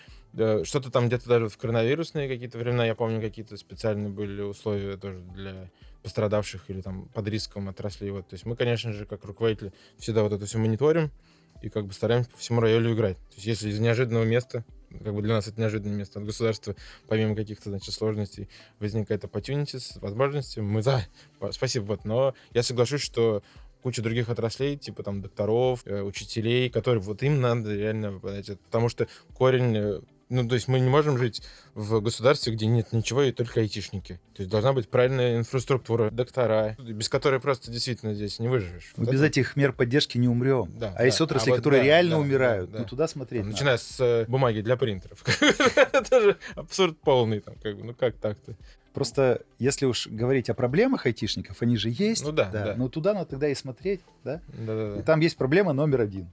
[0.64, 5.20] что-то там где-то даже в коронавирусные какие-то времена, я помню, какие-то специальные были условия тоже
[5.20, 5.70] для
[6.04, 8.10] пострадавших или там под риском отраслей.
[8.10, 8.28] Вот.
[8.28, 11.10] То есть мы, конечно же, как руководители всегда вот это все мониторим
[11.62, 13.16] и как бы стараемся по всему району играть.
[13.16, 14.64] То есть если из неожиданного места,
[15.02, 16.76] как бы для нас это неожиданное место от государства,
[17.08, 21.04] помимо каких-то, значит, сложностей, возникает opportunities, возможности, мы за.
[21.38, 22.04] Па- Спасибо, вот.
[22.04, 23.42] Но я соглашусь, что
[23.82, 28.56] куча других отраслей, типа там докторов, э, учителей, которые вот им надо реально это.
[28.56, 30.04] Потому что корень...
[30.30, 31.42] Ну, то есть мы не можем жить
[31.74, 34.20] в государстве, где нет ничего и только айтишники.
[34.34, 38.92] То есть должна быть правильная инфраструктура, доктора, без которой просто действительно здесь не выживешь.
[38.96, 40.72] Мы Вот без это- этих мер поддержки не умрем.
[40.78, 41.04] Да, а да.
[41.04, 42.70] есть отрасли, А вот которые да, реально да, умирают.
[42.70, 42.88] да, Ну да.
[42.88, 43.42] туда смотреть.
[43.42, 45.22] Там, начиная с э, бумаги для принтеров.
[45.92, 47.40] Это же абсурд полный.
[47.40, 48.54] Там, как бы, ну как так-то?
[48.94, 52.24] Просто если уж говорить о проблемах айтишников, они же есть.
[52.24, 52.74] Ну да, да.
[52.76, 54.40] Ну туда надо тогда и смотреть, да.
[54.58, 55.02] И Да-да-да.
[55.02, 56.30] там есть проблема номер один.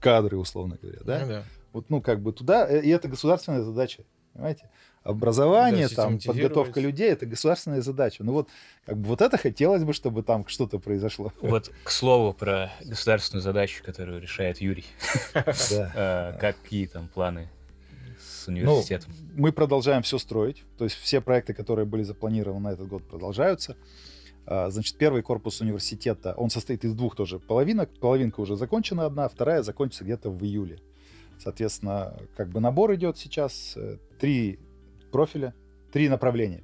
[0.00, 1.20] Кадры, условно говоря, да.
[1.20, 1.44] Ну да.
[1.72, 4.68] Вот, ну, как бы туда, э, и это государственная задача, понимаете?
[5.02, 8.22] Образование, Да, там, подготовка людей, это государственная задача.
[8.22, 8.48] Ну вот,
[8.84, 11.32] как бы вот это хотелось бы, чтобы там что-то произошло.
[11.40, 14.84] Вот, к слову, про государственную задачу, которую решает Юрий.
[15.94, 17.48] Э, Какие там планы
[18.18, 19.12] с Ну, университетом?
[19.34, 20.64] мы продолжаем все строить.
[20.76, 23.76] То есть все проекты, которые были запланированы на этот год, продолжаются.
[24.46, 27.88] А, Значит, первый корпус университета, он состоит из двух тоже половинок.
[28.00, 30.78] Половинка уже закончена одна, вторая закончится где-то в июле.
[31.42, 33.74] Соответственно, как бы набор идет сейчас.
[33.76, 34.58] э, Три
[35.10, 35.54] профиля,
[35.90, 36.62] три направления.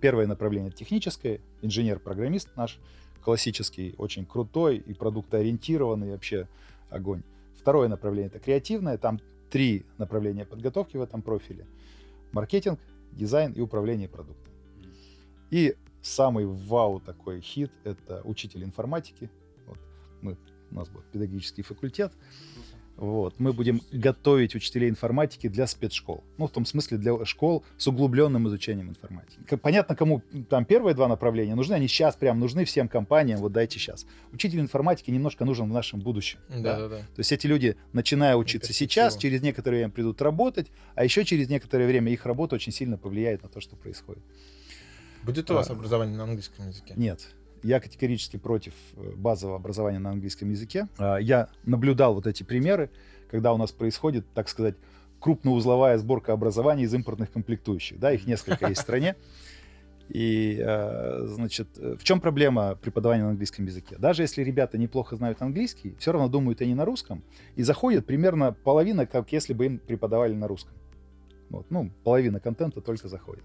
[0.00, 2.78] Первое направление техническое, инженер-программист наш,
[3.24, 6.46] классический, очень крутой и продуктоориентированный вообще
[6.90, 7.22] огонь.
[7.58, 9.18] Второе направление это креативное, там
[9.50, 11.66] три направления подготовки в этом профиле.
[12.32, 12.78] Маркетинг,
[13.12, 14.52] дизайн и управление продуктом.
[15.50, 19.30] И самый вау такой хит— это учитель информатики.
[19.66, 19.78] Вот
[20.20, 20.36] мы,
[20.70, 22.12] у нас будет педагогический факультет.
[22.98, 23.38] Вот.
[23.38, 26.24] Мы будем готовить учителей информатики для спецшкол.
[26.36, 29.38] Ну, в том смысле, для школ с углубленным изучением информатики.
[29.62, 33.78] Понятно, кому там первые два направления нужны, они сейчас прям нужны всем компаниям, вот дайте
[33.78, 34.04] сейчас.
[34.32, 36.40] Учитель информатики немножко нужен в нашем будущем.
[36.48, 36.78] да.
[36.78, 36.98] Да-да-да.
[36.98, 41.48] То есть эти люди, начиная учиться сейчас, через некоторое время придут работать, а еще через
[41.48, 44.22] некоторое время их работа очень сильно повлияет на то, что происходит.
[45.22, 45.72] Будет у вас А.
[45.72, 46.94] образование на английском языке?
[46.96, 47.28] Нет,
[47.62, 50.88] я категорически против э, базового образования на английском языке.
[50.98, 52.90] А, Я наблюдал вот эти примеры,
[53.30, 54.76] когда у нас происходит, так сказать,
[55.20, 57.98] крупноузловая сборка образования из импортных комплектующих.
[57.98, 59.16] Да, их несколько есть в стране.
[60.08, 63.96] И, э, значит, в чем проблема преподавания на английском языке?
[63.98, 67.22] Даже если ребята неплохо знают английский, все равно думают они на русском,
[67.56, 70.72] и заходят примерно половина, как если бы им преподавали на русском.
[71.50, 73.44] Вот, ну, половина контента только заходит.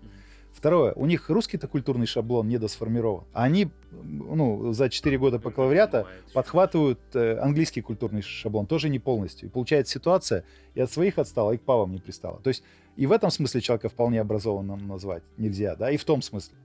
[0.53, 3.25] Второе, у них русский-то культурный шаблон недосформирован.
[3.33, 9.49] А они ну, за 4 года бакалавриата подхватывают э, английский культурный шаблон, тоже не полностью.
[9.49, 12.39] И получается ситуация, и от своих отстала, и к павам не пристала.
[12.39, 12.63] То есть
[12.95, 16.55] и в этом смысле человека вполне образованным назвать нельзя, да, и в том смысле.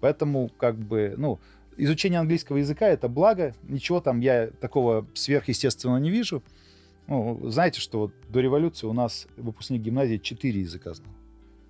[0.00, 1.40] Поэтому, как бы, ну,
[1.76, 3.54] изучение английского языка— это благо.
[3.62, 6.42] Ничего там я такого сверхъестественного не вижу.
[7.06, 11.12] Ну, знаете, что вот до революции у нас выпускник гимназии 4 языка знал.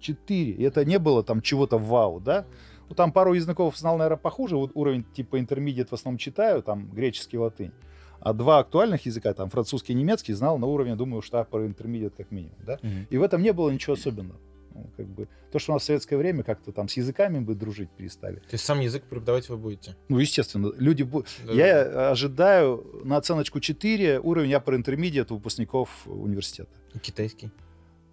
[0.00, 0.50] 4.
[0.52, 2.46] И это не было там чего-то вау, да?
[2.88, 4.56] Ну, там пару языков знал, наверное, похуже.
[4.56, 7.72] Вот уровень типа intermediate в основном читаю, там греческий, латынь.
[8.20, 12.12] А два актуальных языка, там французский и немецкий, знал на уровне, думаю, что upper intermediate
[12.16, 12.74] как минимум, да?
[12.82, 13.06] Mm-hmm.
[13.10, 14.38] И в этом не было ничего особенного.
[14.74, 17.54] Ну, как бы, то, что у нас в советское время как-то там с языками бы
[17.54, 18.36] дружить перестали.
[18.36, 19.96] То есть сам язык преподавать вы будете?
[20.08, 20.72] Ну, естественно.
[20.78, 21.24] Люди бу...
[21.44, 22.10] да, Я да.
[22.10, 26.70] ожидаю на оценочку 4 уровень upper intermediate выпускников университета.
[27.02, 27.50] Китайский?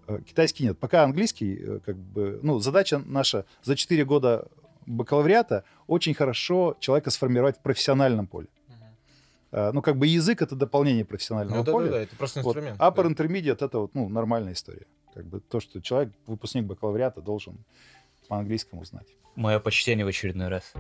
[0.08, 0.80] Э, китайский нет.
[0.80, 4.48] Пока английский, э, как бы, ну, задача наша за 4 года
[4.86, 8.48] бакалавриата очень хорошо человека сформировать в профессиональном поле.
[9.52, 9.72] Uh-huh.
[9.74, 11.86] Ну, как бы язык— это дополнение профессионального ну, да, поля.
[11.86, 12.80] Да, да, это просто инструмент.
[12.80, 12.86] Вот.
[12.86, 13.24] Upper да.
[13.24, 14.86] Intermediate— это вот, ну, нормальная история.
[15.14, 17.58] Как бы то, что человек, выпускник бакалавриата, должен
[18.28, 19.08] по-английскому знать.
[19.36, 20.74] Мое почтение в очередной раз.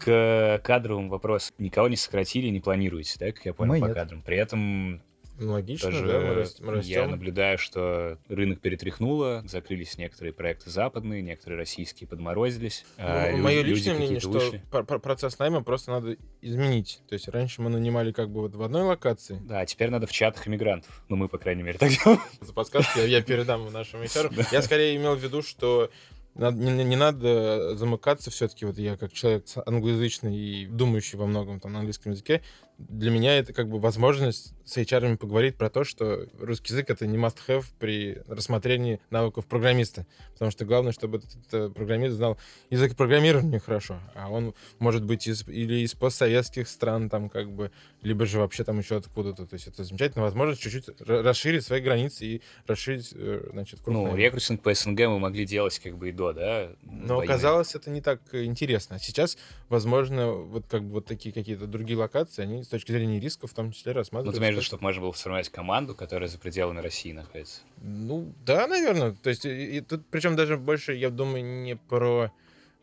[0.00, 1.54] К кадровым вопросам.
[1.58, 3.94] Никого не сократили, не планируете, да, как я понял Мы по нет.
[3.94, 4.22] кадрам.
[4.22, 5.02] При этом
[5.40, 6.84] ну, логично, тоже да, мы растем.
[6.84, 12.84] я наблюдаю, что рынок перетряхнуло, закрылись некоторые проекты западные, некоторые российские подморозились.
[12.98, 14.62] Ну, а мое люди, личное мнение, что вышли.
[14.70, 17.00] процесс найма просто надо изменить.
[17.08, 19.40] То есть раньше мы нанимали как бы вот в одной локации.
[19.42, 21.02] Да, а теперь надо в чатах иммигрантов.
[21.08, 22.20] Ну, мы, по крайней мере, так делаем.
[22.42, 24.46] За подсказки я передам нашему HR.
[24.52, 25.90] Я скорее имел в виду, что
[26.34, 28.64] надо, не, не надо замыкаться все-таки.
[28.64, 32.42] Вот я как человек англоязычный и думающий во многом там на английском языке,
[32.88, 37.06] для меня это как бы возможность с HR поговорить про то, что русский язык это
[37.06, 40.06] не must-have при рассмотрении навыков программиста.
[40.32, 42.38] Потому что главное, чтобы этот, этот программист знал
[42.70, 44.00] язык программирования хорошо.
[44.14, 48.64] А он может быть из, или из постсоветских стран, там как бы, либо же вообще
[48.64, 49.46] там еще откуда-то.
[49.46, 53.96] То есть это замечательная возможность чуть-чуть расширить свои границы и расширить, э, значит, круг.
[53.96, 56.70] Ну, рекрутинг по СНГ мы могли делать как бы и до, да?
[56.82, 58.98] Но оказалось, это не так интересно.
[59.00, 59.36] Сейчас,
[59.68, 63.72] возможно, вот как бы вот такие какие-то другие локации, они точки зрения риска в том
[63.72, 64.34] числе рассматривать.
[64.34, 67.60] Ну, ты имеешь чтобы можно было сформировать команду, которая за пределами России находится?
[67.82, 69.12] Ну, да, наверное.
[69.12, 72.32] То есть, и, и тут, причем даже больше, я думаю, не про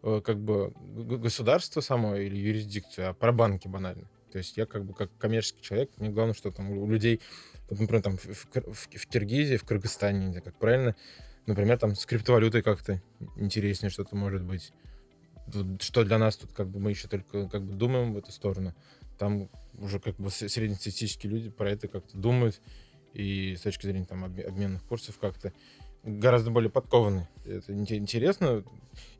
[0.04, 4.08] э, как бы государство само или юрисдикцию, а про банки банально.
[4.32, 7.22] То есть я как бы как коммерческий человек, мне главное, что там у людей,
[7.70, 10.96] вот, например, там в, в, в Киргизии, в Кыргызстане, не знаю, как правильно,
[11.46, 13.02] например, там с криптовалютой как-то
[13.38, 14.74] интереснее что-то может быть.
[15.80, 18.76] Что для нас тут как бы мы еще только как бы думаем в эту сторону.
[19.18, 22.62] Там уже как бы среднестатистические люди про это как-то думают,
[23.14, 25.54] и с точки зрения там обменных курсов как-то
[26.04, 27.28] гораздо более подкованы.
[27.46, 28.64] Это интересно,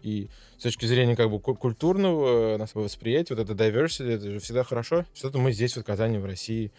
[0.02, 4.64] и с точки зрения как бы культурного э, восприятия, вот это diversity, это же всегда
[4.64, 5.06] хорошо.
[5.14, 6.72] Что-то мы здесь, в Казани, в России.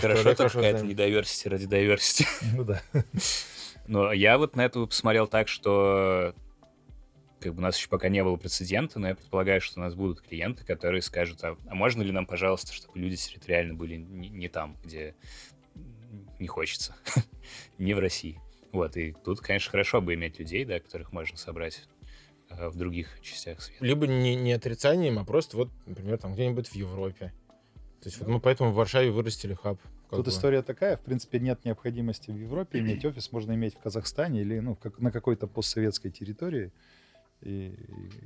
[0.00, 2.26] Хорошо, это какая-то не diversity ради diversity.
[2.54, 2.82] Ну да.
[3.86, 6.34] Но я вот на это посмотрел так, что
[7.42, 9.94] как бы у нас еще пока не было прецедента, но я предполагаю, что у нас
[9.94, 14.28] будут клиенты, которые скажут, а, а можно ли нам, пожалуйста, чтобы люди территориально были не,
[14.28, 15.14] не там, где
[16.38, 16.94] не хочется,
[17.78, 18.40] не в России.
[18.72, 21.82] Вот, и тут, конечно, хорошо бы иметь людей, да, которых можно собрать
[22.48, 23.84] э, в других частях света.
[23.84, 27.32] Либо не, не отрицанием, а просто вот, например, там где-нибудь в Европе.
[28.00, 29.78] То есть вот мы поэтому в Варшаве вырастили хаб.
[30.10, 30.30] Тут бы.
[30.30, 34.58] история такая, в принципе, нет необходимости в Европе иметь офис, можно иметь в Казахстане или
[34.58, 36.72] ну, как, на какой-то постсоветской территории.
[37.42, 37.74] И,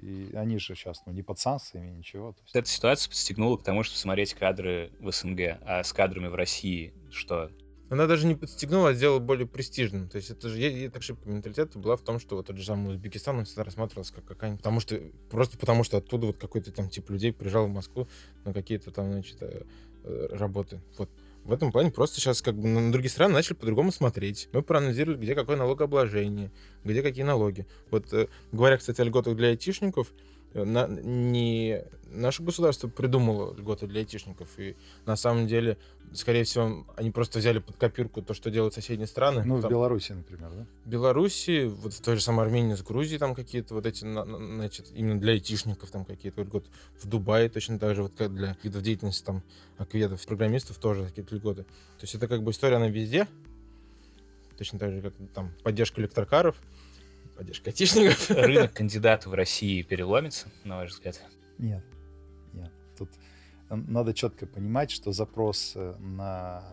[0.03, 2.33] и, и они же сейчас ну, не под санкциями, ничего.
[2.33, 2.57] То есть...
[2.57, 6.95] Эта ситуация подстегнула к тому, чтобы смотреть кадры в СНГ, а с кадрами в России
[7.11, 7.51] что?
[7.89, 10.09] Она даже не подстегнула, а сделала более престижным.
[10.09, 12.91] То есть это же эта ошибка менталитета была в том, что вот тот же самый
[12.91, 14.61] Узбекистан он всегда рассматривался как какая-нибудь...
[14.61, 15.01] Потому что,
[15.31, 18.09] просто потому что оттуда вот какой-то там тип людей приезжал в Москву
[18.45, 19.63] на какие-то там, значит, э,
[20.03, 20.81] э, работы.
[20.99, 21.11] Вот
[21.47, 24.49] в этом плане просто сейчас как бы на другие страны начали по-другому смотреть.
[24.53, 26.51] Мы проанализировали, где какое налогообложение,
[26.85, 27.67] где какие налоги.
[27.91, 30.13] Вот э, говоря, кстати, о льготах для айтишников,
[30.55, 35.77] на, не наше государство придумало льготы для айтишников, и на самом деле,
[36.13, 39.43] скорее всего, они просто взяли под копирку то, что делают соседние страны.
[39.45, 40.67] Ну, там, в Беларуси, например, да?
[40.85, 44.87] В Беларуси, вот в той же самой Армении, с Грузией там какие-то вот эти, значит,
[44.95, 46.69] именно для айтишников там какие-то льготы.
[47.01, 49.43] В Дубае точно так же, вот как для видов деятельности там
[49.79, 51.65] акведов, программистов тоже какие-то льготы.
[51.65, 53.27] То есть это как бы история, она везде,
[54.57, 56.57] точно так же, как там поддержка электрокаров,
[57.37, 58.31] поддержка айтишников.
[58.31, 61.21] Рынок кандидатов в России переломится, на ваш взгляд?
[61.59, 61.85] Нет,
[62.53, 62.73] нет.
[62.99, 63.11] Тут
[63.71, 66.65] надо четко понимать, что запрос э, на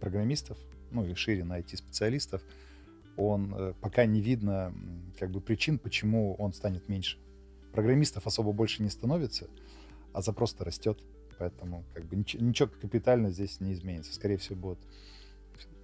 [0.00, 0.58] программистов,
[0.90, 2.42] ну и шире на IT-специалистов,
[3.16, 4.74] он э, пока не видно
[5.18, 7.18] как бы причин, почему он станет меньше.
[7.72, 9.48] Программистов особо больше не становится,
[10.12, 10.98] а запрос-то растет.
[11.38, 14.14] Поэтому как бы ничего, ничего капитально здесь не изменится.
[14.14, 14.78] Скорее всего, будет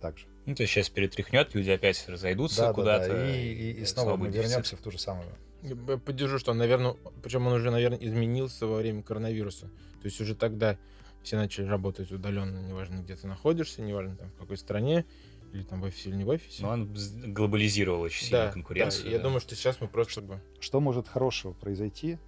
[0.02, 0.26] так же.
[0.44, 3.08] Ну, то есть сейчас перетряхнет, люди опять разойдутся да, куда-то.
[3.08, 3.30] Да, да.
[3.30, 5.28] И, и, и снова, снова мы вернемся в ту же самую.
[5.62, 9.66] Я поддержу, что, наверное, причем он уже, наверное, изменился во время коронавируса.
[9.66, 10.76] То есть уже тогда
[11.22, 15.04] все начали работать удаленно, неважно, где ты находишься, неважно, там, в какой стране,
[15.52, 16.62] или там в офисе, или не в офисе.
[16.62, 16.92] Но он
[17.26, 19.04] глобализировал очень сильно да, конкуренцию.
[19.04, 19.16] Да, да.
[19.16, 20.40] Я думаю, что сейчас мы просто...
[20.58, 22.18] Что может хорошего произойти?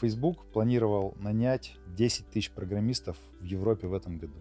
[0.00, 4.34] Facebook планировал нанять 10 тысяч программистов в Европе в этом году.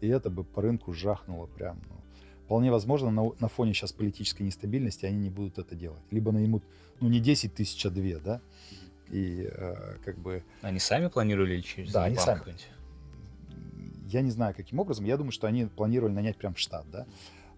[0.00, 1.80] И это бы по рынку жахнуло прям.
[1.88, 1.96] Ну,
[2.44, 6.02] вполне возможно, на, на фоне сейчас политической нестабильности они не будут это делать.
[6.10, 6.64] Либо наймут,
[7.00, 8.40] ну, не 10 тысяч, а 2, да?
[9.10, 10.42] И э, как бы...
[10.62, 12.42] Они сами планировали через Да, они сами.
[14.06, 15.04] Я не знаю, каким образом.
[15.04, 17.06] Я думаю, что они планировали нанять прям штат, да?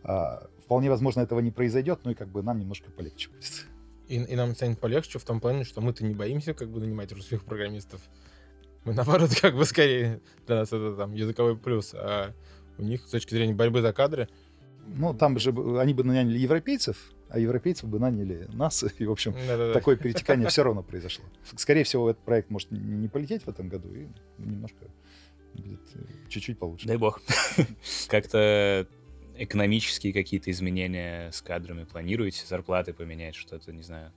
[0.03, 3.67] А, вполне возможно, этого не произойдет, но и как бы нам немножко полегче будет.
[4.09, 7.13] И, и нам станет полегче в том плане, что мы-то не боимся как бы нанимать
[7.13, 8.01] русских программистов.
[8.85, 12.35] Мы наоборот как бы скорее для нас это там языковой плюс, а
[12.79, 14.29] у них с точки зрения борьбы за кадры.
[14.87, 16.97] Ну, там же они бы наняли европейцев,
[17.29, 19.73] а европейцев бы наняли нас, и, в общем, Да-да-да.
[19.73, 21.25] такое перетекание все равно произошло.
[21.57, 24.87] Скорее всего, этот проект может не полететь в этом году, и немножко
[25.55, 26.89] будет э, чуть-чуть получше.
[26.89, 27.23] Дай бог.
[28.09, 28.89] Как-то
[29.37, 32.45] экономические какие-то изменения с кадрами планируете?
[32.47, 34.13] Зарплаты поменять, что-то, не знаю,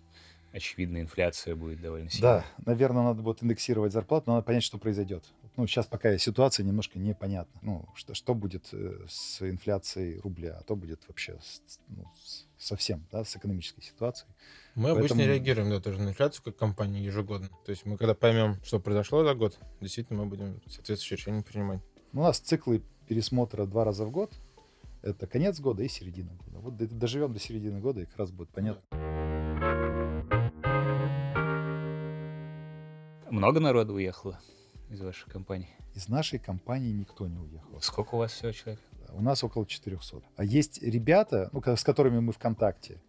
[0.56, 2.46] очевидно, инфляция будет довольно сильная.
[2.58, 5.26] Да, наверное, надо будет индексировать зарплату, но надо понять, что произойдет.
[5.58, 7.60] Ну, сейчас пока ситуация немножко непонятна.
[7.62, 12.06] Ну, что, что будет э, с инфляцией рубля, а то будет вообще с, ну,
[12.58, 14.30] совсем, да, с экономической ситуацией.
[14.76, 15.06] Мы Поэтому...
[15.06, 17.50] обычно реагируем да, тоже на инфляцию как компания ежегодно.
[17.66, 21.82] То есть мы когда поймем, что произошло за год, действительно мы будем соответствующие решения принимать.
[22.14, 24.34] У нас циклы пересмотра два раза в год.
[25.02, 26.60] Это конец года и середина года.
[26.60, 29.45] Вот доживем до середины года, и как раз будет понятно.
[33.36, 34.40] Много народу уехало
[34.90, 35.68] из вашей компании?
[35.94, 37.82] Из нашей компании никто не уехал.
[37.82, 38.82] Сколько у вас всего человек?
[39.12, 40.22] У нас около 400.
[40.38, 43.02] А есть ребята, ну, с которыми мы в контакте,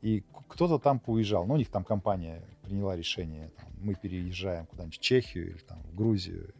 [0.00, 1.46] и кто-то там поуезжал.
[1.46, 5.82] Ну, у них там компания приняла решение, там, мы переезжаем куда-нибудь в Чехию или там
[5.82, 6.54] в Грузию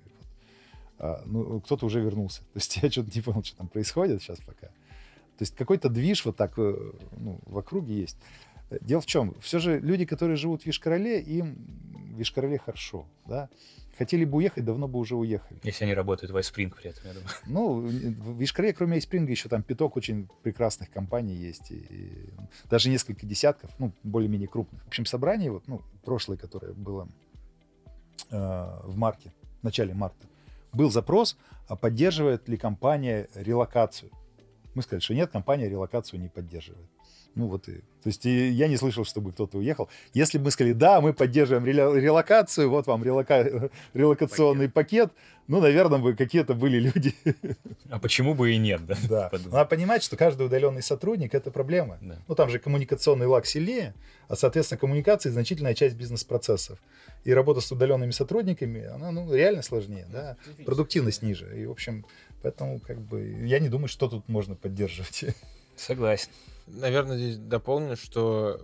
[0.98, 2.40] а, ну, кто-то уже вернулся.
[2.52, 4.66] То есть я что-то не понял, что там происходит сейчас пока.
[4.66, 8.18] То есть какой-то движ вот так э, ну, в округе есть.
[8.82, 9.34] Дело в чем?
[9.40, 13.48] Все же люди, которые живут в Вишкороле, им в хорошо, да?
[13.98, 15.58] Хотели бы уехать, давно бы уже уехали.
[15.62, 17.30] Если они работают в iSpring при этом, я думаю.
[17.46, 21.70] Ну, в Вишкороле, кроме iSpring, еще там пяток очень прекрасных компаний есть.
[21.70, 22.30] И, и
[22.68, 24.84] даже несколько десятков, ну, более-менее крупных.
[24.84, 27.08] В общем, собрание, вот, ну, прошлое, которое было
[28.30, 30.26] э, в марте, в начале марта,
[30.72, 34.10] был запрос, а поддерживает ли компания релокацию.
[34.74, 36.86] Мы сказали, что нет, компания релокацию не поддерживает.
[37.36, 37.76] Ну вот и.
[38.02, 39.88] То есть и я не слышал, чтобы кто-то уехал.
[40.14, 43.70] Если бы мы сказали, да, мы поддерживаем релокацию, вот вам релока...
[43.94, 45.12] релокационный пакет.
[45.12, 47.14] пакет, ну, наверное, бы какие-то были люди.
[47.88, 48.96] А почему бы и нет, да?
[49.08, 49.30] Да.
[49.32, 51.98] Надо понимать, что каждый удаленный сотрудник это проблема.
[52.00, 52.18] Да.
[52.26, 53.94] Ну, там же коммуникационный лак сильнее,
[54.28, 56.78] а, соответственно, коммуникации значительная часть бизнес-процессов.
[57.24, 60.36] И работа с удаленными сотрудниками, она ну, реально сложнее, да.
[60.64, 61.56] Продуктивность ниже.
[61.56, 62.04] И, в общем,
[62.42, 65.26] поэтому как бы я не думаю, что тут можно поддерживать.
[65.76, 66.30] Согласен.
[66.66, 68.60] Наверное, здесь дополню, что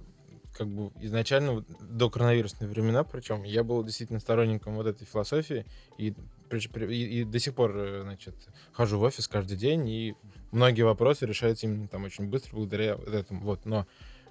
[0.57, 5.65] как бы изначально до коронавирусных времена, причем я был действительно сторонником вот этой философии
[5.97, 6.15] и,
[6.51, 8.35] и, и до сих пор, э, значит,
[8.73, 10.15] хожу в офис каждый день и
[10.51, 13.41] многие вопросы решаются именно там очень быстро благодаря этому.
[13.41, 13.87] Вот, но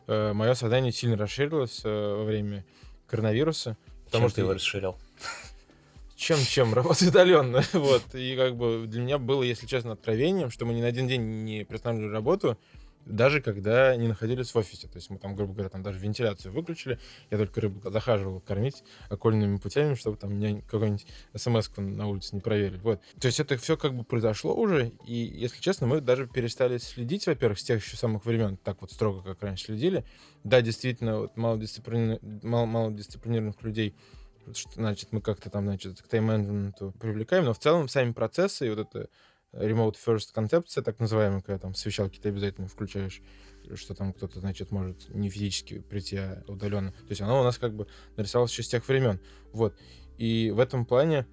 [0.07, 2.65] э, мое сознание сильно расширилось э, во время
[3.07, 3.77] коронавируса.
[4.05, 4.97] Потому Чем что ты его расширял?
[6.21, 7.63] чем-чем работать удаленно.
[7.73, 8.03] вот.
[8.13, 11.43] И как бы для меня было, если честно, откровением, что мы ни на один день
[11.43, 12.57] не приостанавливали работу,
[13.05, 14.87] даже когда не находились в офисе.
[14.87, 16.99] То есть мы там, грубо говоря, там даже вентиляцию выключили.
[17.29, 22.41] Я только рыбу захаживал кормить окольными путями, чтобы там меня какой-нибудь смс на улице не
[22.41, 22.79] проверили.
[22.79, 23.01] Вот.
[23.19, 24.91] То есть это все как бы произошло уже.
[25.05, 28.91] И, если честно, мы даже перестали следить, во-первых, с тех еще самых времен, так вот
[28.91, 30.05] строго, как раньше следили.
[30.43, 32.19] Да, действительно, вот мало, дисциплини...
[32.21, 33.95] мало, мало дисциплинированных людей
[34.73, 38.79] значит, мы как-то там, значит, к тайм-менеджменту привлекаем, но в целом сами процессы и вот
[38.79, 39.09] это
[39.53, 43.21] remote first концепция, так называемая, когда там свечалки ты обязательно включаешь,
[43.75, 46.91] что там кто-то, значит, может не физически прийти, а удаленно.
[46.91, 47.87] То есть оно у нас как бы
[48.17, 49.19] нарисовалось еще с тех времен.
[49.51, 49.75] Вот.
[50.17, 51.25] И в этом плане,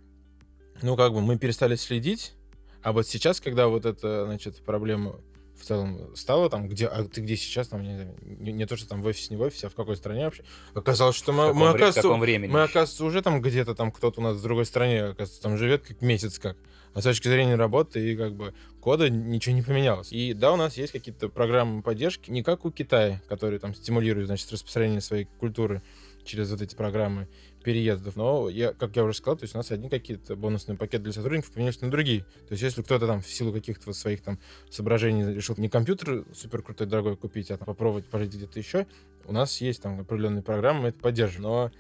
[0.83, 2.35] ну, как бы мы перестали следить,
[2.83, 5.21] а вот сейчас, когда вот эта, значит, проблема
[5.59, 8.89] в целом стало там, где, а ты где сейчас, там, не, не, не то, что
[8.89, 10.45] там в офисе, не в офисе, а в какой стране вообще.
[10.75, 12.51] Оказалось, что мы, мы, оказывается, времени?
[12.51, 15.83] мы, оказывается, уже там где-то там кто-то у нас в другой стране, оказывается, там живет
[15.83, 16.57] как месяц как.
[16.95, 20.11] А с точки зрения работы и как бы кода ничего не поменялось.
[20.11, 24.29] И да, у нас есть какие-то программы поддержки, не как у Китая, которые там стимулируют,
[24.29, 25.83] значит, распространение своей культуры
[26.29, 27.27] через вот эти программы
[27.65, 28.17] переездов.
[28.17, 31.13] Но, я, как я уже сказал, то есть у нас одни какие-то бонусные пакеты для
[31.13, 32.21] сотрудников поменялись на другие.
[32.21, 34.39] То есть если кто-то там в силу каких-то вот своих там
[34.71, 38.87] соображений решил не компьютер супер крутой, дорогой купить, а там, попробовать пожить где-то еще,
[39.25, 41.43] у нас есть там определенные программы, мы это поддерживаем.
[41.43, 41.71] Но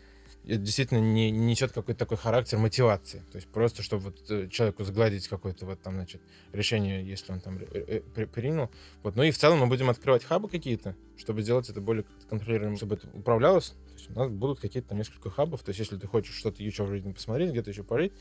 [0.45, 3.23] это действительно не, не несет какой-то такой характер мотивации.
[3.31, 6.23] То есть просто, чтобы вот э, человеку загладить какое-то вот там, значит,
[6.53, 8.71] решение, если он там э, э, принял.
[9.03, 9.17] Вот.
[9.17, 12.97] Ну и в целом мы будем открывать хабы какие-то, чтобы сделать это более контролируемо, чтобы
[12.97, 13.71] это управлялось.
[13.71, 15.63] То есть у нас будут какие-то там несколько хабов.
[15.63, 18.13] То есть если ты хочешь что-то еще в жизни посмотреть, где-то еще пожить,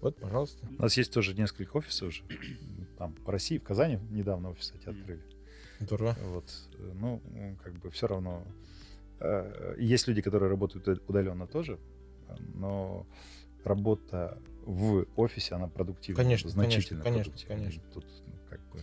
[0.00, 0.66] вот, пожалуйста.
[0.78, 2.22] У нас есть тоже несколько офисов уже.
[2.98, 5.22] Там по России, в Казани недавно офис, кстати, открыли.
[5.80, 6.16] Здорово.
[6.24, 6.52] Вот.
[6.94, 7.20] Ну,
[7.62, 8.42] как бы все равно
[9.78, 11.78] есть люди, которые работают удаленно тоже,
[12.54, 13.06] но
[13.64, 16.22] работа в офисе, она продуктивна.
[16.22, 17.82] Конечно, значительно конечно, конечно.
[17.92, 18.82] Тут, ну, как бы...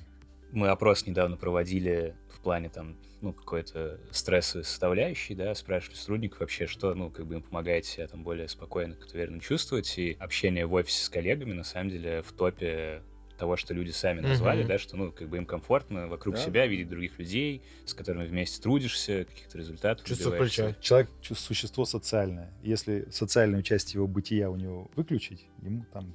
[0.52, 6.68] Мы опрос недавно проводили в плане там, ну, какой-то стрессовой составляющей, да, спрашивали сотрудников вообще,
[6.68, 10.66] что, ну, как бы им помогает себя там более спокойно, как-то уверенно чувствовать, и общение
[10.66, 13.02] в офисе с коллегами, на самом деле, в топе
[13.38, 14.68] того, что люди сами назвали, mm-hmm.
[14.68, 16.42] да, что, ну, как бы им комфортно вокруг да.
[16.42, 20.76] себя видеть других людей, с которыми вместе трудишься, каких-то результатов Чувство плеча.
[20.82, 22.52] Человек— существо социальное.
[22.64, 26.14] Если социальную часть его бытия у него выключить, ему там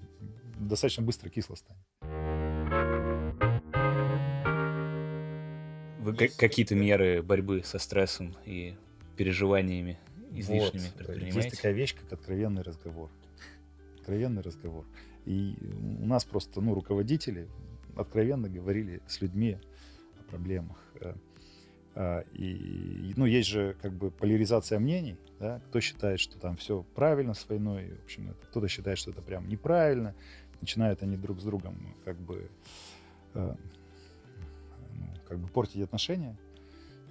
[0.59, 1.83] достаточно быстро кисло станет.
[6.01, 8.77] Вы какие-то меры борьбы со стрессом и
[9.17, 9.99] переживаниями
[10.33, 10.95] излишними вот.
[10.95, 11.39] предпринимаете?
[11.41, 13.11] Есть такая вещь, как откровенный разговор.
[13.99, 14.87] Откровенный разговор.
[15.27, 15.57] И
[16.01, 17.49] у нас просто, ну, руководители
[17.97, 19.59] откровенно говорили с людьми
[20.21, 20.79] о проблемах.
[21.01, 21.15] Э,
[21.95, 26.85] а, и, ну, есть же как бы поляризация мнений, да, кто считает, что там все
[26.95, 30.15] правильно с войной, в общем, кто-то считает, что это прям неправильно,
[30.61, 32.49] начинают они друг с другом как бы,
[33.35, 33.55] э,
[34.95, 36.37] ну, как бы портить отношения.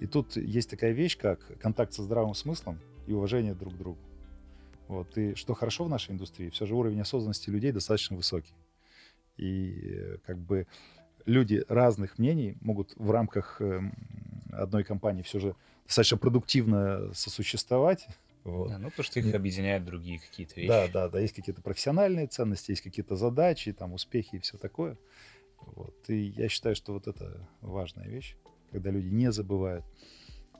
[0.00, 3.98] И тут есть такая вещь, как контакт со здравым смыслом и уважение друг к другу.
[4.88, 5.16] Вот.
[5.18, 8.54] И что хорошо в нашей индустрии, все же уровень осознанности людей достаточно высокий.
[9.36, 10.66] И э, как бы
[11.26, 13.92] люди разных мнений могут в рамках эм,
[14.50, 15.54] одной компании все же
[15.86, 18.08] достаточно продуктивно сосуществовать.
[18.44, 18.70] Вот.
[18.70, 20.68] Да, ну, потому что их объединяют другие какие-то вещи.
[20.68, 24.96] Да, да, да, есть какие-то профессиональные ценности, есть какие-то задачи, там, успехи и все такое.
[25.60, 25.94] Вот.
[26.08, 28.36] И я считаю, что вот это важная вещь,
[28.72, 29.84] когда люди не забывают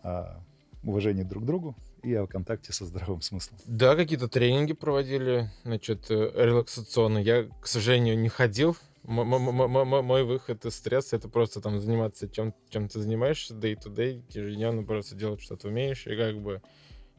[0.03, 0.43] о
[0.83, 3.59] уважении друг к другу, и о контакте со здравым смыслом.
[3.67, 7.25] Да, какие-то тренинги проводили, значит, э, релаксационные.
[7.25, 8.77] Я, к сожалению, не ходил.
[9.05, 15.15] Мой выход из стресса— это просто там заниматься чем, чем ты занимаешься day-to-day, ежедневно просто
[15.15, 16.61] делать, что ты умеешь, и как бы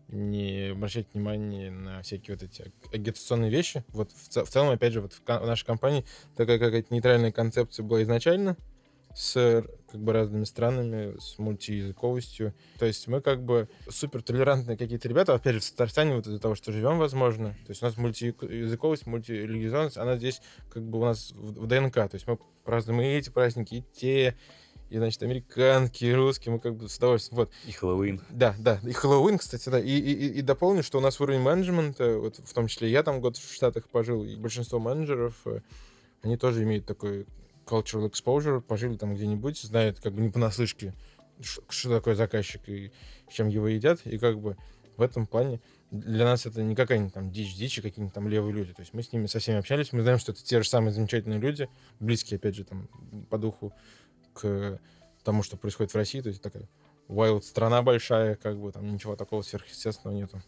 [0.07, 3.83] не обращать внимание на всякие вот эти агитационные вещи.
[3.89, 6.05] Вот в, в целом, опять же, вот в, в нашей компании
[6.35, 8.57] такая какая-то нейтральная концепция была изначально,
[9.19, 12.53] с как бы разными странами, с мультиязыковостью.
[12.77, 15.33] То есть мы как бы супер толерантные какие-то ребята.
[15.33, 17.49] Опять же, в Татарстане вот из-за того, что живем, возможно.
[17.65, 21.95] То есть у нас мультиязыковость, мультирелигиозность, она здесь как бы у нас в, в ДНК.
[21.95, 24.37] То есть мы празднуем и эти праздники, и те,
[24.89, 27.51] и, значит, американские, и русские, мы как бы с удовольствием, вот.
[27.67, 28.21] И Хэллоуин.
[28.29, 29.81] Да, да, и Хэллоуин, кстати, да.
[29.81, 33.19] И, и, и дополню, что у нас уровень менеджмента, вот в том числе я там
[33.19, 35.59] год в Штатах пожил, и большинство менеджеров, э,
[36.21, 37.27] они тоже имеют такой
[37.69, 40.93] cultural exposure, пожили там где-нибудь, знают как бы не понаслышке,
[41.41, 42.91] что такое заказчик и
[43.31, 44.57] чем его едят, и как бы
[44.97, 45.61] в этом плане
[45.91, 48.73] для нас это не какая-нибудь там дичь-дичь, какие-нибудь там левые люди.
[48.73, 50.91] То есть мы с ними со всеми общались, мы знаем, что это те же самые
[50.91, 52.89] замечательные люди, близкие, опять же, там,
[53.29, 53.73] по духу
[54.33, 54.79] к
[55.23, 56.21] тому, что происходит в России.
[56.21, 56.67] То есть такая
[57.07, 60.41] wild страна большая, как бы там ничего такого сверхъестественного нету.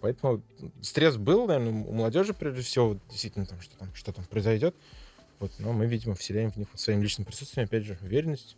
[0.00, 0.42] Поэтому
[0.82, 4.74] стресс был, наверное, у молодежи, прежде всего, действительно, там, что там, что там произойдет.
[5.40, 8.56] Вот, но мы, видимо, вселяем в них вот своим личным присутствием, опять же, уверенность.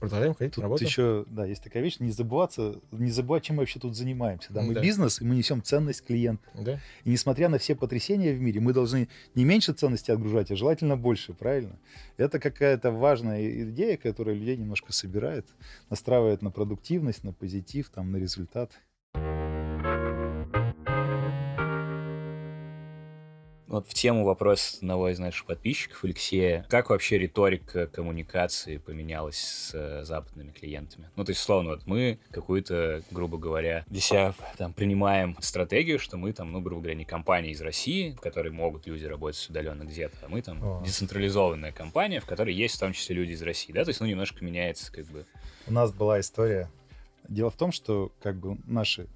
[0.00, 0.84] Продолжаем ходить тут на работу.
[0.84, 4.50] еще, да, есть такая вещь, не забываться, не забывать, чем мы вообще тут занимаемся.
[4.50, 4.62] Да?
[4.62, 4.80] Мы да.
[4.80, 6.48] бизнес, и мы несем ценность клиента.
[6.54, 6.80] Да.
[7.04, 10.96] И несмотря на все потрясения в мире, мы должны не меньше ценности отгружать, а желательно
[10.96, 11.78] больше, правильно?
[12.16, 15.46] Это какая-то важная идея, которая людей немножко собирает,
[15.90, 18.72] настраивает на продуктивность, на позитив, там, на результат.
[23.70, 26.66] Вот в тему вопрос одного из наших подписчиков, Алексея.
[26.68, 31.08] Как вообще риторика коммуникации поменялась с э, западными клиентами?
[31.14, 36.16] Ну, то есть, словно, вот мы какую-то, грубо говоря, для себя там принимаем стратегию, что
[36.16, 39.84] мы там, ну, грубо говоря, не компания из России, в которой могут люди работать удаленно
[39.84, 40.82] где-то, а мы там О.
[40.84, 43.84] децентрализованная компания, в которой есть в том числе люди из России, да?
[43.84, 45.26] То есть, ну, немножко меняется как бы...
[45.68, 46.68] У нас была история.
[47.28, 49.06] Дело в том, что как бы наши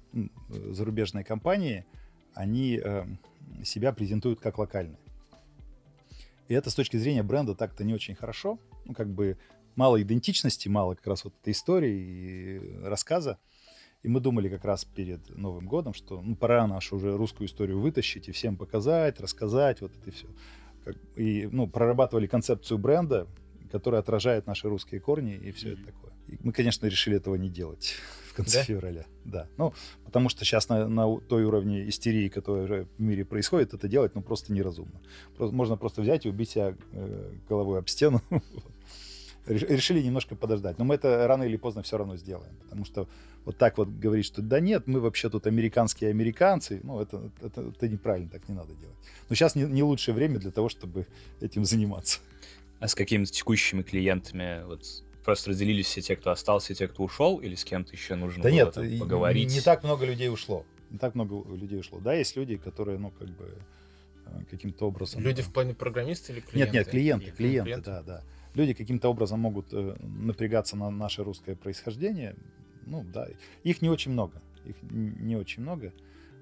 [0.47, 1.85] зарубежные компании,
[2.33, 3.05] они э,
[3.63, 4.99] себя презентуют как локальные.
[6.47, 8.59] И это с точки зрения бренда так-то не очень хорошо.
[8.85, 9.37] Ну, как бы
[9.75, 13.39] мало идентичности, мало как раз вот этой истории и рассказа.
[14.03, 17.79] И мы думали как раз перед Новым годом, что ну, пора нашу уже русскую историю
[17.79, 20.27] вытащить и всем показать, рассказать, вот это все.
[21.15, 23.27] И ну, прорабатывали концепцию бренда,
[23.71, 25.73] которая отражает наши русские корни и все mm-hmm.
[25.73, 26.13] это такое.
[26.27, 27.95] И мы, конечно, решили этого не делать
[28.35, 28.63] конце да?
[28.63, 29.05] февраля.
[29.23, 29.47] Да.
[29.57, 29.73] Ну,
[30.05, 34.21] потому что сейчас на, на той уровне истерии, которая в мире происходит, это делать ну,
[34.21, 34.99] просто неразумно.
[35.37, 38.21] Просто, можно просто взять и убить себя э, головой об стену.
[39.47, 40.79] Решили немножко подождать.
[40.79, 42.55] Но мы это рано или поздно все равно сделаем.
[42.63, 43.07] Потому что
[43.45, 47.61] вот так вот говорить, что да нет, мы вообще тут американские американцы, ну это, это,
[47.61, 48.95] это неправильно, так не надо делать.
[49.29, 51.05] Но сейчас не, не лучшее время для того, чтобы
[51.41, 52.19] этим заниматься.
[52.79, 54.83] А с какими-то текущими клиентами вот
[55.25, 58.43] просто разделились все те, кто остался, и те, кто ушел, или с кем-то еще нужно
[58.43, 59.53] да было нет, там, поговорить?
[59.53, 60.65] Не, так много людей ушло.
[60.91, 61.99] Не так много людей ушло.
[61.99, 63.57] Да, есть люди, которые, ну, как бы
[64.27, 65.21] э, каким-то образом...
[65.21, 66.59] Люди в плане программиста или клиенты?
[66.59, 68.23] Нет, нет, клиенты, клиенты, клиенты, да, да.
[68.53, 72.35] Люди каким-то образом могут э, напрягаться на наше русское происхождение.
[72.85, 73.27] Ну, да,
[73.63, 74.41] их не очень много.
[74.63, 75.91] Их не очень много.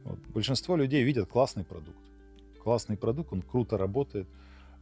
[0.04, 0.20] Вот.
[0.28, 1.98] Большинство людей видят классный продукт.
[2.62, 4.28] Классный продукт, он круто работает.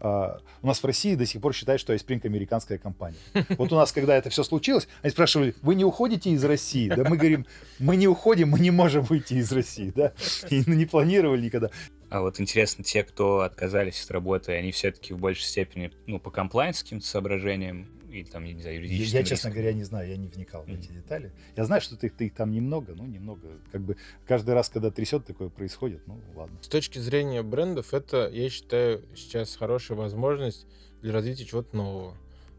[0.01, 3.17] Uh, у нас в России до сих пор считают, что Айспринг американская компания.
[3.49, 6.89] Вот у нас, когда это все случилось, они спрашивали, вы не уходите из России?
[6.89, 7.45] Да мы говорим,
[7.77, 10.13] мы не уходим, мы не можем выйти из России, да?
[10.49, 11.69] И не планировали никогда.
[12.09, 16.31] А вот интересно, те, кто отказались от работы, они все-таки в большей степени, ну, по
[16.31, 20.27] комплайнским соображениям или там, я не знаю, юридическим Я, честно говоря, не знаю, я не
[20.27, 20.77] вникал mm-hmm.
[20.77, 21.31] в эти детали.
[21.55, 23.47] Я знаю, что ты, ты их там немного, ну, немного.
[23.71, 26.57] Как бы каждый раз, когда трясет, такое происходит, ну, ладно.
[26.61, 30.67] С точки зрения брендов, это, я считаю, сейчас хорошая возможность
[31.01, 32.17] для развития чего-то нового.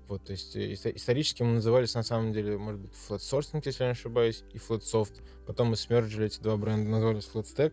[0.08, 3.84] Вот, то есть э, исторически мы назывались, на самом деле, может быть, Flat Sourcing, если
[3.84, 5.22] я не ошибаюсь, и Flat Soft.
[5.46, 7.72] Потом мы смерджили эти два бренда, назвались Flat Stack.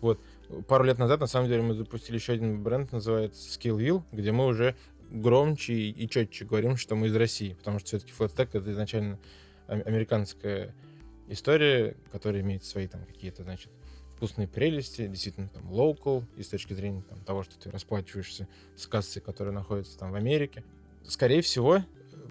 [0.00, 0.20] Вот.
[0.68, 4.46] Пару лет назад, на самом деле, мы запустили еще один бренд, называется Skillville, где мы
[4.46, 4.76] уже
[5.12, 9.18] громче и четче говорим, что мы из России, потому что все-таки FlatStack— это изначально
[9.66, 10.74] американская
[11.28, 13.70] история, которая имеет свои там какие-то, значит,
[14.16, 18.86] вкусные прелести, действительно там local, и с точки зрения там, того, что ты расплачиваешься с
[18.86, 20.64] кассой, которая находится там в Америке.
[21.04, 21.82] Скорее всего,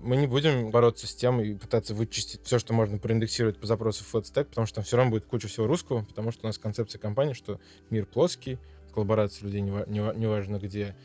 [0.01, 4.05] мы не будем бороться с тем и пытаться вычистить все, что можно проиндексировать по запросу
[4.11, 6.99] FlatStack, потому что там все равно будет куча всего русского, потому что у нас концепция
[6.99, 7.59] компании, что
[7.89, 8.57] мир плоский,
[8.93, 10.95] коллаборация людей неважно не, не где,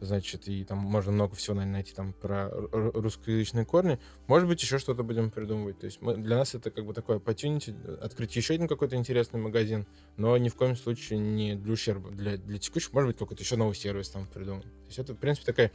[0.00, 3.98] значит, и там можно много всего, наверное, найти там про русскоязычные корни.
[4.26, 5.78] Может быть, еще что-то будем придумывать.
[5.78, 9.40] То есть мы, для нас это как бы такое opportunity, открыть еще один какой-то интересный
[9.40, 9.86] магазин,
[10.16, 12.10] но ни в коем случае не для ущерба.
[12.10, 14.64] Для, для текущих, может быть, какой-то еще новый сервис там придумать.
[14.64, 15.72] То есть это, в принципе, такая...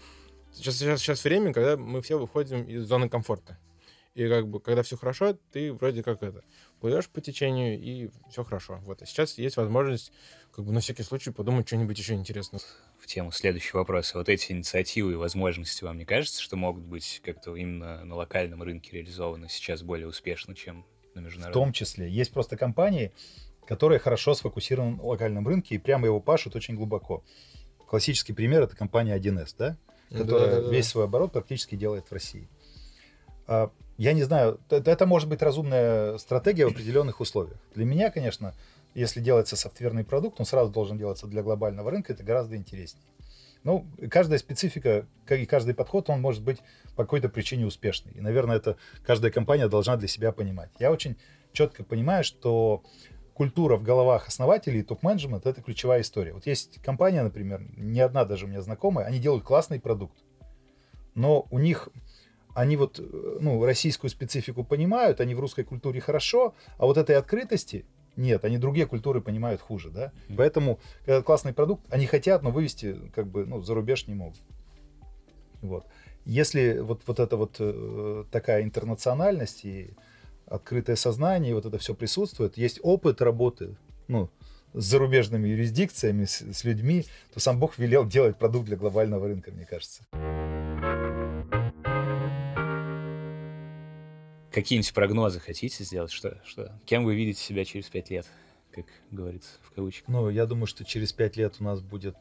[0.52, 3.58] Сейчас, сейчас, сейчас время, когда мы все выходим из зоны комфорта.
[4.16, 6.42] И как бы, когда все хорошо, ты вроде как это,
[6.80, 8.80] плывешь по течению, и все хорошо.
[8.86, 9.02] Вот.
[9.02, 10.14] А сейчас есть возможность,
[10.54, 12.62] как бы на всякий случай, подумать что-нибудь еще интересное
[12.98, 14.18] в тему следующего вопроса.
[14.18, 18.64] Вот эти инициативы и возможности, вам не кажется, что могут быть как-то именно на локальном
[18.64, 21.52] рынке реализованы сейчас более успешно, чем на международном?
[21.52, 22.10] В том числе.
[22.10, 23.12] Есть просто компании,
[23.68, 27.22] которые хорошо сфокусированы на локальном рынке и прямо его пашут очень глубоко.
[27.86, 29.78] Классический пример— это компания 1С, да?
[30.10, 30.72] которая да, да, да.
[30.72, 32.48] весь свой оборот практически делает в России.
[33.48, 37.60] А, я не знаю, это может быть разумная стратегия в определенных условиях.
[37.74, 38.54] Для меня, конечно,
[38.94, 43.04] если делается софтверный продукт, он сразу должен делаться для глобального рынка, это гораздо интереснее.
[43.64, 46.60] Ну, каждая специфика, и каждый подход, он может быть
[46.96, 48.12] по какой-то причине успешный.
[48.14, 50.70] И, наверное, это каждая компания должна для себя понимать.
[50.78, 51.18] Я очень
[51.52, 52.84] четко понимаю, что
[53.34, 56.34] культура в головах основателей и топ-менеджмент– это ключевая история.
[56.34, 60.18] Вот есть компания, например, не одна даже у меня знакомая, они делают классный продукт,
[61.16, 61.90] но у них
[62.56, 63.00] они вот
[63.42, 67.86] ну, российскую специфику понимают, они в русской культуре хорошо, а вот этой открытости
[68.16, 70.06] нет, они другие культуры понимают хуже, да.
[70.06, 70.36] Mm-hmm.
[70.38, 74.40] Поэтому этот классный продукт, они хотят, но вывести как бы ну за рубеж не могут.
[75.62, 75.86] Вот.
[76.24, 79.94] Если вот вот эта вот э, такая интернациональность и
[80.46, 83.76] открытое сознание, и вот это все присутствует, есть опыт работы,
[84.08, 84.30] ну
[84.74, 89.52] с зарубежными юрисдикциями, с, с людьми, то сам Бог велел делать продукт для глобального рынка,
[89.52, 90.04] мне кажется.
[94.56, 96.12] Какие-нибудь прогнозы хотите сделать?
[96.12, 96.80] Что, что?
[96.86, 98.26] Кем вы видите себя через пять лет,
[98.72, 100.08] как говорится в кавычках?
[100.08, 102.16] Ну, я думаю, что через пять лет у нас будет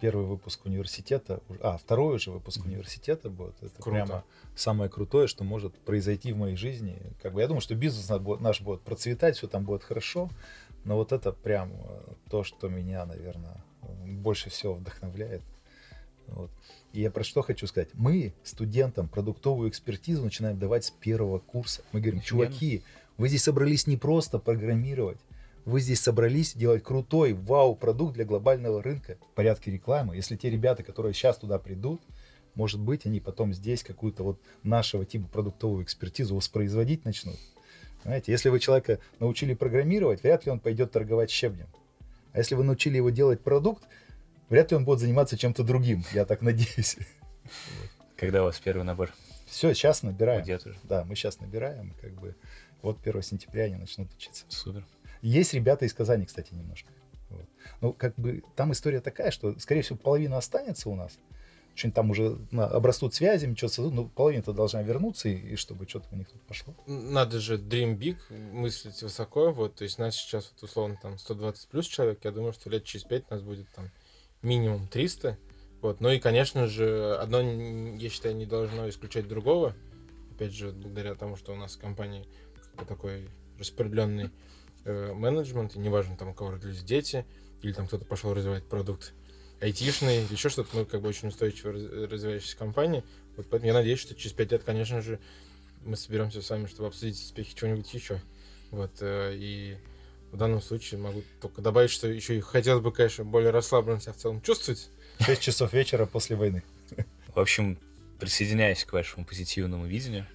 [0.00, 2.70] первый выпуск университета, а, второй уже выпуск Мгм.
[2.70, 3.54] университета будет.
[3.62, 3.90] Это Круто.
[3.90, 4.24] прямо
[4.56, 7.00] самое крутое, что может произойти в моей жизни.
[7.22, 10.30] Как бы я думаю, что бизнес наш будет, наш будет процветать, все там будет хорошо.
[10.82, 13.62] Но вот это прям э, то, что меня, наверное,
[14.04, 15.42] больше всего вдохновляет.
[16.28, 16.50] Вот.
[16.92, 17.88] И я про что хочу сказать.
[17.94, 21.82] Мы студентам продуктовую экспертизу начинаем давать с первого курса.
[21.92, 22.82] Мы говорим, чуваки,
[23.16, 25.18] вы здесь собрались не просто программировать,
[25.64, 30.16] вы здесь собрались делать крутой вау-продукт для глобального рынка в порядке рекламы.
[30.16, 32.00] Если те ребята, которые сейчас туда придут,
[32.54, 37.38] может быть, они потом здесь какую-то вот нашего типа продуктовую экспертизу воспроизводить начнут.
[38.02, 41.68] Знаете, если вы человека научили программировать, вряд ли он пойдет торговать щебнем.
[42.32, 43.84] А если вы научили его делать продукт,
[44.52, 46.98] вряд ли он будет заниматься чем-то другим, я так надеюсь.
[48.16, 49.10] Когда у вас первый набор?
[49.46, 50.42] Все, сейчас набираем.
[50.42, 50.76] Где уже?
[50.84, 52.36] Да, мы сейчас набираем, как бы
[52.82, 54.44] вот 1 сентября они начнут учиться.
[54.48, 54.86] Супер.
[55.22, 56.90] Есть ребята из Казани, кстати, немножко.
[57.30, 57.46] Вот.
[57.80, 61.18] Ну, как бы там история такая, что, скорее всего, половина останется у нас.
[61.74, 65.88] Что-нибудь там уже на- обрастут связями, что-то создадут, но половина-то должна вернуться, и, и чтобы
[65.88, 66.74] что-то у них тут пошло.
[66.86, 68.18] Надо же dream big,
[68.52, 72.52] мыслить высоко, вот, то есть нас сейчас, вот, условно, там, 120 плюс человек, я думаю,
[72.52, 73.90] что лет через 5 нас будет там
[74.42, 75.38] минимум 300,
[75.80, 79.74] вот, ну и, конечно же, одно, я считаю, не должно исключать другого,
[80.30, 82.26] опять же, благодаря тому, что у нас в компании
[82.88, 83.28] такой
[83.58, 84.30] распределенный
[84.84, 87.24] э, менеджмент, и неважно, там, у кого родились дети,
[87.62, 89.12] или там кто-то пошел развивать продукт
[89.60, 93.04] айтишный, еще что-то, мы как бы очень устойчиво раз- развивающаяся компания,
[93.36, 95.20] вот поэтому я надеюсь, что через 5 лет, конечно же,
[95.84, 98.20] мы соберемся с вами, чтобы обсудить успехи чего-нибудь еще.
[98.70, 99.76] Вот, э, и
[100.32, 104.14] в данном случае могу только добавить, что еще и хотелось бы, конечно, более расслабленно себя
[104.14, 104.88] в целом чувствовать.
[105.20, 106.64] 6 часов вечера после войны.
[107.34, 107.78] В общем,
[108.18, 110.26] присоединяюсь к вашему позитивному видению.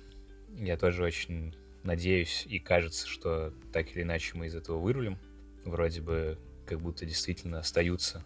[0.56, 5.18] Я тоже очень надеюсь и кажется, что так или иначе мы из этого вырулим.
[5.66, 6.38] Вроде бы
[6.68, 8.24] как будто действительно остаются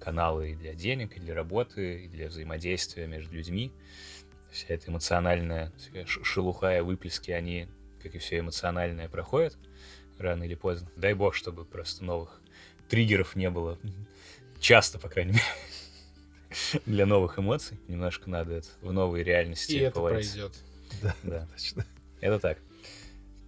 [0.00, 3.72] каналы и для денег, и для работы, и для взаимодействия между людьми.
[4.50, 5.72] Вся эта эмоциональная
[6.04, 7.68] шелуха и выплески, они,
[8.02, 9.56] как и все эмоциональное, проходят
[10.18, 10.88] рано или поздно.
[10.96, 12.40] Дай бог, чтобы просто новых
[12.88, 13.78] триггеров не было.
[14.60, 15.44] Часто, по крайней мере
[16.86, 17.78] для новых эмоций.
[17.88, 20.52] Немножко надо это в новые реальности И это пройдет.
[21.02, 21.84] Да, Да, точно.
[22.20, 22.58] это так.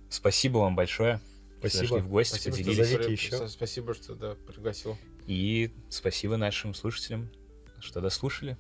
[0.09, 1.19] Спасибо вам большое.
[1.19, 1.87] что Спасибо.
[1.87, 2.97] Зашли в гости, Спасибо, что, поделились.
[3.07, 3.49] При- еще.
[3.49, 4.97] Спасибо, что да, пригласил.
[5.27, 7.31] И спасибо нашим слушателям,
[7.81, 8.57] что дослушали.